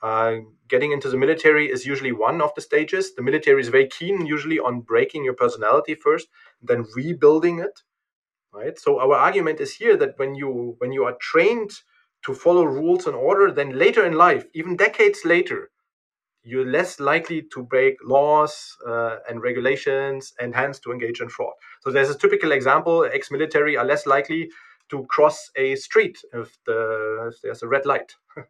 [0.00, 0.36] Uh,
[0.68, 3.14] getting into the military is usually one of the stages.
[3.14, 6.28] The military is very keen usually on breaking your personality first,
[6.62, 7.82] then rebuilding it.
[8.52, 8.78] Right.
[8.78, 11.72] So our argument is here that when you when you are trained
[12.24, 15.70] to follow rules and order, then later in life, even decades later,
[16.44, 21.54] you're less likely to break laws uh, and regulations and hence to engage in fraud.
[21.82, 24.50] So there's a typical example: ex-military are less likely
[24.90, 28.14] to cross a street if, the, if there's a red light.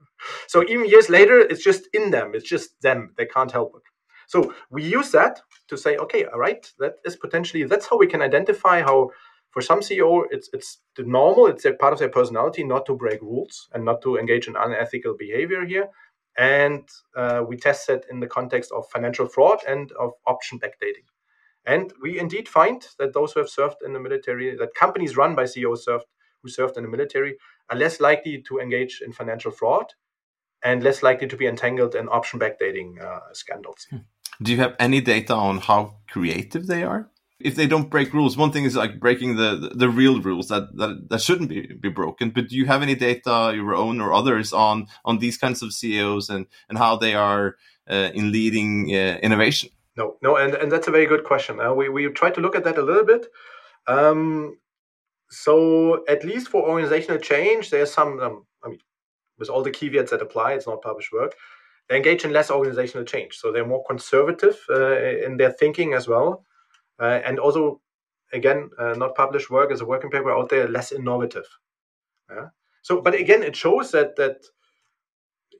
[0.48, 2.32] so even years later, it's just in them.
[2.34, 3.14] It's just them.
[3.16, 3.82] They can't help it.
[4.26, 8.06] So we use that to say, okay, all right, that is potentially that's how we
[8.06, 9.10] can identify how
[9.50, 12.96] for some CEO it's it's the normal, it's a part of their personality not to
[12.96, 15.88] break rules and not to engage in unethical behavior here
[16.36, 21.06] and uh, we test it in the context of financial fraud and of option backdating.
[21.66, 25.34] And we indeed find that those who have served in the military, that companies run
[25.34, 26.06] by CEOs served
[26.42, 27.36] who served in the military,
[27.70, 29.86] are less likely to engage in financial fraud
[30.62, 33.86] and less likely to be entangled in option backdating uh, scandals.
[33.90, 33.98] Hmm.
[34.42, 37.08] Do you have any data on how creative they are?
[37.40, 40.76] If they don't break rules, one thing is like breaking the the, real rules that,
[40.76, 42.30] that that shouldn't be, be broken.
[42.30, 45.72] But do you have any data, your own or others, on on these kinds of
[45.72, 47.56] CEOs and and how they are
[47.90, 49.70] uh, in leading uh, innovation?
[49.96, 51.60] No, no, and and that's a very good question.
[51.60, 53.26] Uh, we we try to look at that a little bit.
[53.86, 54.58] Um,
[55.30, 58.20] so at least for organizational change, there's some.
[58.20, 58.78] Um, I mean,
[59.38, 61.34] with all the caveats that apply, it's not published work.
[61.88, 66.08] They engage in less organizational change, so they're more conservative uh, in their thinking as
[66.08, 66.44] well.
[67.00, 67.80] Uh, and also,
[68.32, 71.46] again, uh, not published work as a working paper out there, less innovative.
[72.30, 72.48] Yeah?
[72.82, 74.44] So, but again, it shows that that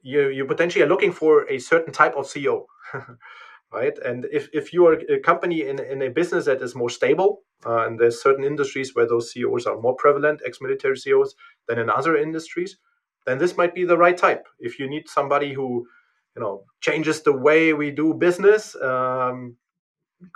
[0.01, 2.65] you you potentially are looking for a certain type of CEO,
[3.73, 3.97] right?
[4.05, 7.41] And if, if you are a company in, in a business that is more stable,
[7.65, 11.35] uh, and there's certain industries where those CEOs are more prevalent, ex-military CEOs,
[11.67, 12.77] than in other industries,
[13.25, 14.45] then this might be the right type.
[14.59, 15.87] If you need somebody who,
[16.35, 19.57] you know, changes the way we do business, um,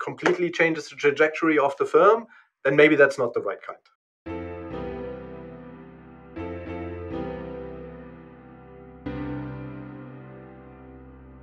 [0.03, 2.27] completely changes the trajectory of the firm,
[2.63, 3.79] then maybe that's not the right kind.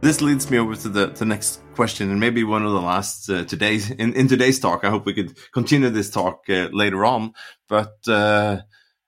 [0.03, 3.29] This leads me over to the, the next question, and maybe one of the last
[3.29, 4.85] uh, today's in, in today's talk.
[4.85, 7.33] I hope we could continue this talk uh, later on.
[7.69, 8.61] But uh,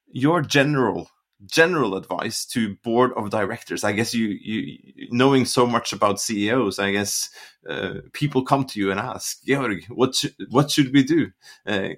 [0.08, 1.08] your general
[1.46, 3.84] general advice to board of directors.
[3.84, 7.30] I guess you you knowing so much about ceos i guess
[7.68, 11.30] uh, people come to you and ask georg what should, what should we do?
[11.66, 11.90] Uh,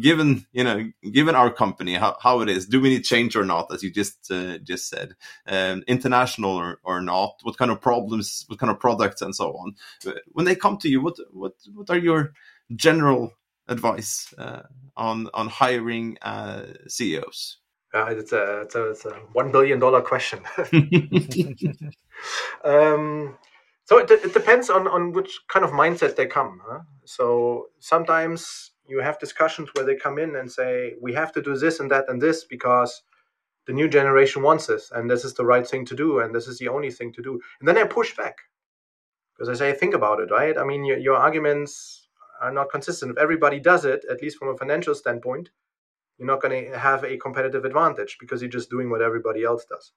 [0.00, 3.44] given you know given our company how, how it is do we need change or
[3.44, 3.72] not?
[3.72, 5.14] As you just uh, just said.
[5.46, 9.52] Um, international or, or not what kind of problems what kind of products and so
[9.52, 9.74] on.
[10.32, 12.32] When they come to you what what what are your
[12.74, 13.32] general
[13.68, 14.62] advice uh,
[14.96, 17.58] on on hiring uh, ceos
[17.94, 20.40] uh, it's, a, it's, a, it's a one billion dollar question.
[22.64, 23.36] um,
[23.84, 26.60] so it, it, depends on, on which kind of mindset they come.
[26.66, 26.80] Huh?
[27.04, 31.56] So sometimes you have discussions where they come in and say, we have to do
[31.56, 33.02] this and that and this because
[33.66, 36.48] the new generation wants this and this is the right thing to do and this
[36.48, 37.40] is the only thing to do.
[37.60, 38.36] And then I push back
[39.34, 40.56] because I say, think about it, right?
[40.56, 42.08] I mean, your, your arguments
[42.40, 43.12] are not consistent.
[43.12, 45.50] If everybody does it, at least from a financial standpoint,
[46.22, 49.64] you're not going to have a competitive advantage because you're just doing what everybody else
[49.64, 49.90] does.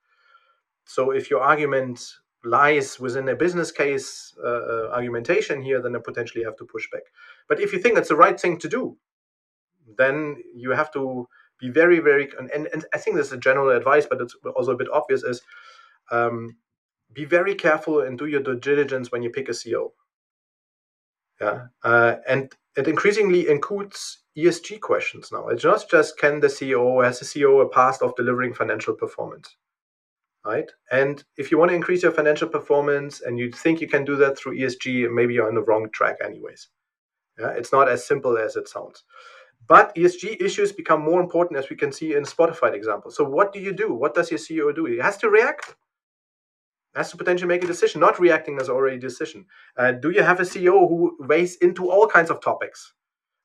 [0.85, 2.01] So if your argument
[2.43, 6.89] lies within a business case uh, uh, argumentation here, then I potentially have to push
[6.91, 7.03] back.
[7.47, 8.97] But if you think that's the right thing to do,
[9.97, 11.27] then you have to
[11.59, 14.71] be very, very, and, and I think this is a general advice, but it's also
[14.71, 15.43] a bit obvious is
[16.11, 16.57] um,
[17.13, 19.91] be very careful and do your due diligence when you pick a CEO.
[21.39, 25.47] Yeah, uh, and it increasingly includes ESG questions now.
[25.47, 29.55] It's not just can the CEO has the CEO a past of delivering financial performance
[30.45, 30.71] right?
[30.91, 34.15] And if you want to increase your financial performance and you think you can do
[34.17, 36.69] that through ESG, maybe you're on the wrong track, anyways.
[37.39, 39.03] Yeah, it's not as simple as it sounds.
[39.67, 43.09] But ESG issues become more important, as we can see in Spotify example.
[43.09, 43.93] So, what do you do?
[43.93, 44.85] What does your CEO do?
[44.85, 45.75] He has to react.
[46.95, 47.99] Has to potentially make a decision.
[47.99, 49.45] Not reacting is already a decision.
[49.75, 52.93] Uh, do you have a CEO who weighs into all kinds of topics?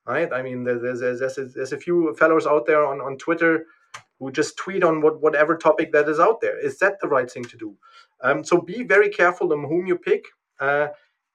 [0.05, 0.31] Right.
[0.33, 3.65] I mean, there's there's, there's, a, there's a few fellows out there on, on Twitter
[4.19, 6.59] who just tweet on what, whatever topic that is out there.
[6.59, 7.75] Is that the right thing to do?
[8.21, 10.25] Um, so be very careful on whom you pick.
[10.59, 10.87] Uh,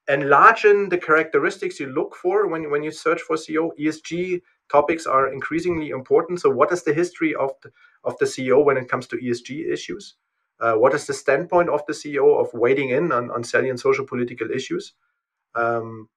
[0.09, 3.71] enlarge in the characteristics you look for when, when you search for CEO.
[3.79, 4.41] ESG
[4.71, 6.41] topics are increasingly important.
[6.41, 7.71] So, what is the history of the,
[8.05, 10.15] of the CEO when it comes to ESG issues?
[10.61, 14.07] Uh, what is the standpoint of the CEO of wading in on, on salient social
[14.07, 14.95] political issues?
[15.55, 16.09] Um,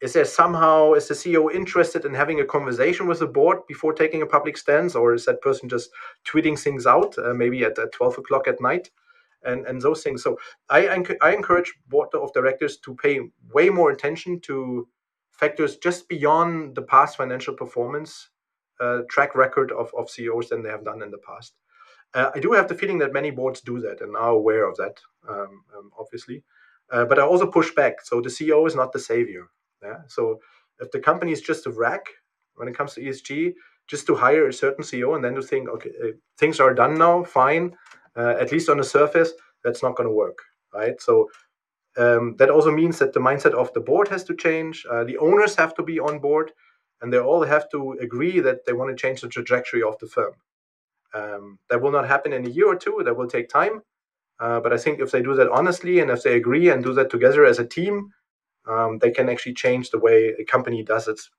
[0.00, 3.92] is there somehow is the ceo interested in having a conversation with the board before
[3.92, 5.90] taking a public stance or is that person just
[6.26, 8.90] tweeting things out uh, maybe at, at 12 o'clock at night
[9.42, 10.22] and and those things?
[10.22, 10.38] So
[10.68, 10.88] i
[11.22, 13.20] i encourage board of directors to pay
[13.52, 14.88] way more attention to
[15.30, 18.30] factors just beyond the past financial performance
[18.80, 21.54] uh, track record of, of ceos than they have done in the past.
[22.14, 24.76] Uh, i do have the feeling that many boards do that and are aware of
[24.76, 26.42] that um, um, obviously.
[26.90, 29.48] Uh, but i also push back so the ceo is not the savior
[29.82, 29.98] yeah.
[30.08, 30.40] So
[30.80, 32.06] if the company is just a wreck
[32.54, 33.54] when it comes to ESG,
[33.88, 36.08] just to hire a certain CEO and then to think, okay, uh,
[36.38, 37.76] things are done now, fine,
[38.16, 39.32] uh, at least on the surface,
[39.64, 40.38] that's not going to work,
[40.72, 41.00] right?
[41.00, 41.28] So
[41.96, 44.86] um, that also means that the mindset of the board has to change.
[44.88, 46.52] Uh, the owners have to be on board,
[47.02, 50.06] and they all have to agree that they want to change the trajectory of the
[50.06, 50.32] firm.
[51.12, 53.02] Um, that will not happen in a year or two.
[53.04, 53.82] That will take time.
[54.38, 56.94] Uh, but I think if they do that honestly and if they agree and do
[56.94, 58.10] that together as a team,
[58.70, 61.30] um, they can actually change the way a company does its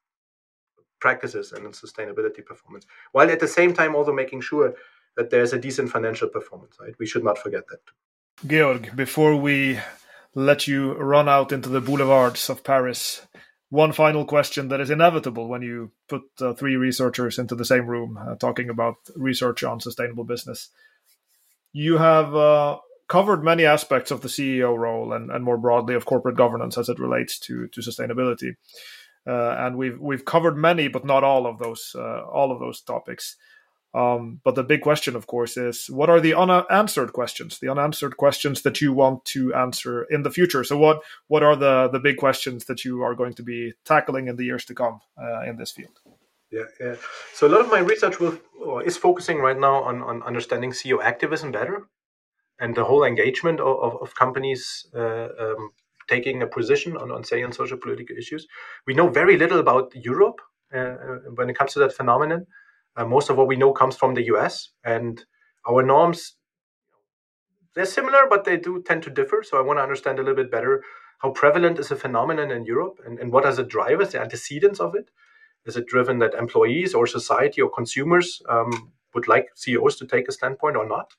[0.99, 4.75] practices and its sustainability performance, while at the same time also making sure
[5.17, 6.75] that there's a decent financial performance.
[6.79, 6.93] Right?
[6.99, 7.79] We should not forget that.
[8.47, 9.79] Georg, before we
[10.34, 13.27] let you run out into the boulevards of Paris,
[13.69, 17.88] one final question that is inevitable when you put uh, three researchers into the same
[17.88, 20.69] room uh, talking about research on sustainable business.
[21.71, 22.79] You have uh,
[23.12, 26.88] covered many aspects of the CEO role and, and more broadly of corporate governance as
[26.88, 28.55] it relates to to sustainability.
[29.28, 32.82] Uh, and we've we've covered many, but not all of those uh, all of those
[32.82, 33.36] topics.
[33.93, 37.59] Um, but the big question, of course, is what are the unanswered questions?
[37.59, 40.64] The unanswered questions that you want to answer in the future.
[40.64, 44.30] So, what what are the the big questions that you are going to be tackling
[44.30, 45.99] in the years to come uh, in this field?
[46.49, 46.95] Yeah, yeah.
[47.34, 48.38] So a lot of my research will
[48.86, 51.88] is focusing right now on on understanding CEO activism better
[52.62, 55.72] and the whole engagement of, of, of companies uh, um,
[56.07, 58.47] taking a position on, on say on social political issues.
[58.88, 60.39] We know very little about Europe
[60.74, 62.45] uh, uh, when it comes to that phenomenon.
[62.95, 65.24] Uh, most of what we know comes from the US, and
[65.68, 66.36] our norms
[67.74, 69.43] they're similar, but they do tend to differ.
[69.43, 70.84] So I want to understand a little bit better
[71.20, 74.80] how prevalent is a phenomenon in Europe, and, and what are the drivers, the antecedents
[74.80, 75.09] of it.
[75.66, 80.28] Is it driven that employees or society or consumers um, would like CEOs to take
[80.28, 81.14] a standpoint or not?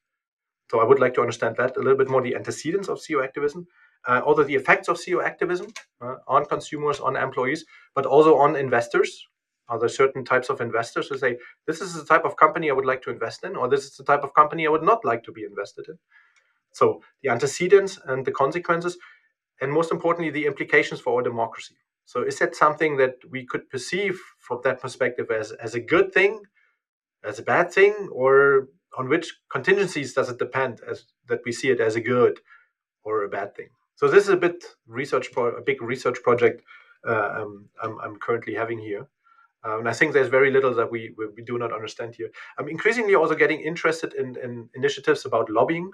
[0.73, 3.23] So I would like to understand that a little bit more the antecedents of CEO
[3.23, 3.67] activism,
[4.09, 5.67] uh, also the effects of CEO activism
[6.01, 9.27] uh, on consumers, on employees, but also on investors.
[9.69, 12.73] Are there certain types of investors who say, this is the type of company I
[12.73, 15.05] would like to invest in, or this is the type of company I would not
[15.05, 15.99] like to be invested in?
[16.73, 18.97] So the antecedents and the consequences,
[19.61, 21.77] and most importantly, the implications for our democracy.
[22.07, 26.15] So is that something that we could perceive from that perspective as, as a good
[26.15, 26.41] thing,
[27.23, 28.69] as a bad thing, or
[28.99, 32.41] on which contingencies does it depend as that we see it as a good
[33.05, 33.69] or a bad thing.
[33.97, 36.63] So this is a bit research pro- a big research project
[37.07, 39.09] uh, um, I'm, I'm, currently having here.
[39.65, 42.31] Um, and i think there's very little that we, we do not understand here.
[42.59, 45.91] I'm increasingly also getting interested in, in initiatives about lobbying.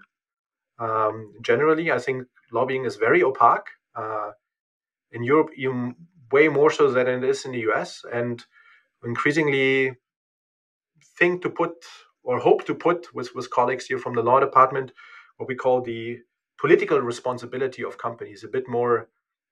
[0.79, 3.71] Um, generally i think lobbying is very opaque.
[3.95, 4.33] Uh,
[5.13, 5.95] in europe even
[6.31, 8.45] way more so than it is in the us and
[9.05, 9.97] increasingly
[11.19, 11.73] think to put
[12.29, 14.93] or hope to put with, with colleagues here from the law department
[15.39, 16.19] what we call the
[16.61, 19.09] political responsibility of companies a bit more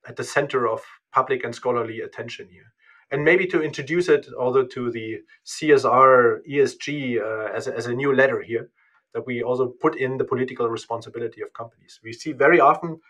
[0.06, 2.74] at the center of public and scholarly attention here.
[3.10, 7.94] And maybe to introduce it also to the CSR ESG uh, as, a, as a
[7.94, 8.68] new letter here,
[9.14, 11.98] that we also put in the political responsibility of companies.
[12.04, 13.00] We see very often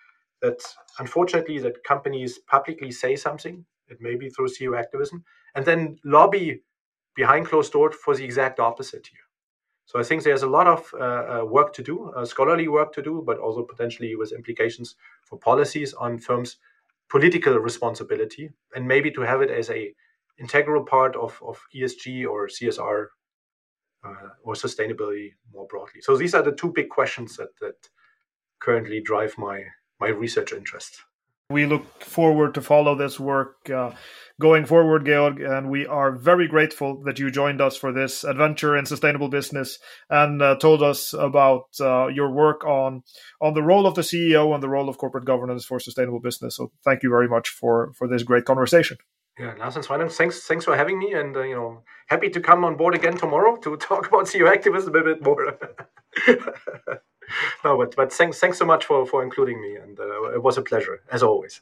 [0.42, 0.60] that
[1.00, 5.24] unfortunately that companies publicly say something, it may be through CEO activism,
[5.56, 6.62] and then lobby
[7.16, 9.25] behind closed doors for the exact opposite here.
[9.86, 12.92] So I think there's a lot of uh, uh, work to do, uh, scholarly work
[12.94, 16.56] to do, but also potentially with implications for policies on firms'
[17.08, 19.94] political responsibility, and maybe to have it as a
[20.38, 23.06] integral part of, of ESG or CSR
[24.04, 26.00] uh, or sustainability more broadly.
[26.00, 27.88] So these are the two big questions that that
[28.58, 29.62] currently drive my
[30.00, 31.00] my research interest.
[31.50, 33.92] We look forward to follow this work uh,
[34.40, 38.76] going forward, Georg, and we are very grateful that you joined us for this adventure
[38.76, 39.78] in sustainable business
[40.10, 43.04] and uh, told us about uh, your work on
[43.40, 46.56] on the role of the CEO and the role of corporate governance for sustainable business.
[46.56, 48.96] So, thank you very much for for this great conversation.
[49.38, 52.40] Yeah, Lars and Sveinung, thanks thanks for having me, and uh, you know, happy to
[52.40, 55.56] come on board again tomorrow to talk about CEO activism a bit more.
[57.64, 60.58] no, but but thanks thanks so much for for including me, and uh, it was
[60.58, 61.60] a pleasure as always.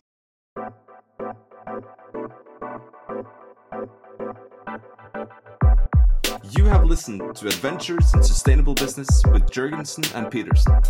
[6.57, 10.81] You have listened to Adventures in Sustainable Business with Jørgensen and Pedersen.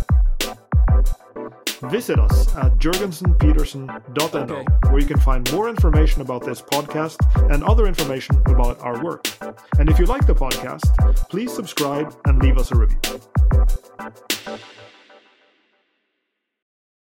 [1.89, 7.17] Visit us at jorgensenpedersen.no, where you can find more information about this podcast
[7.51, 9.27] and other information about our work.
[9.79, 12.99] And if you like the podcast, please subscribe and leave us a review.
[13.55, 14.84] Thank you.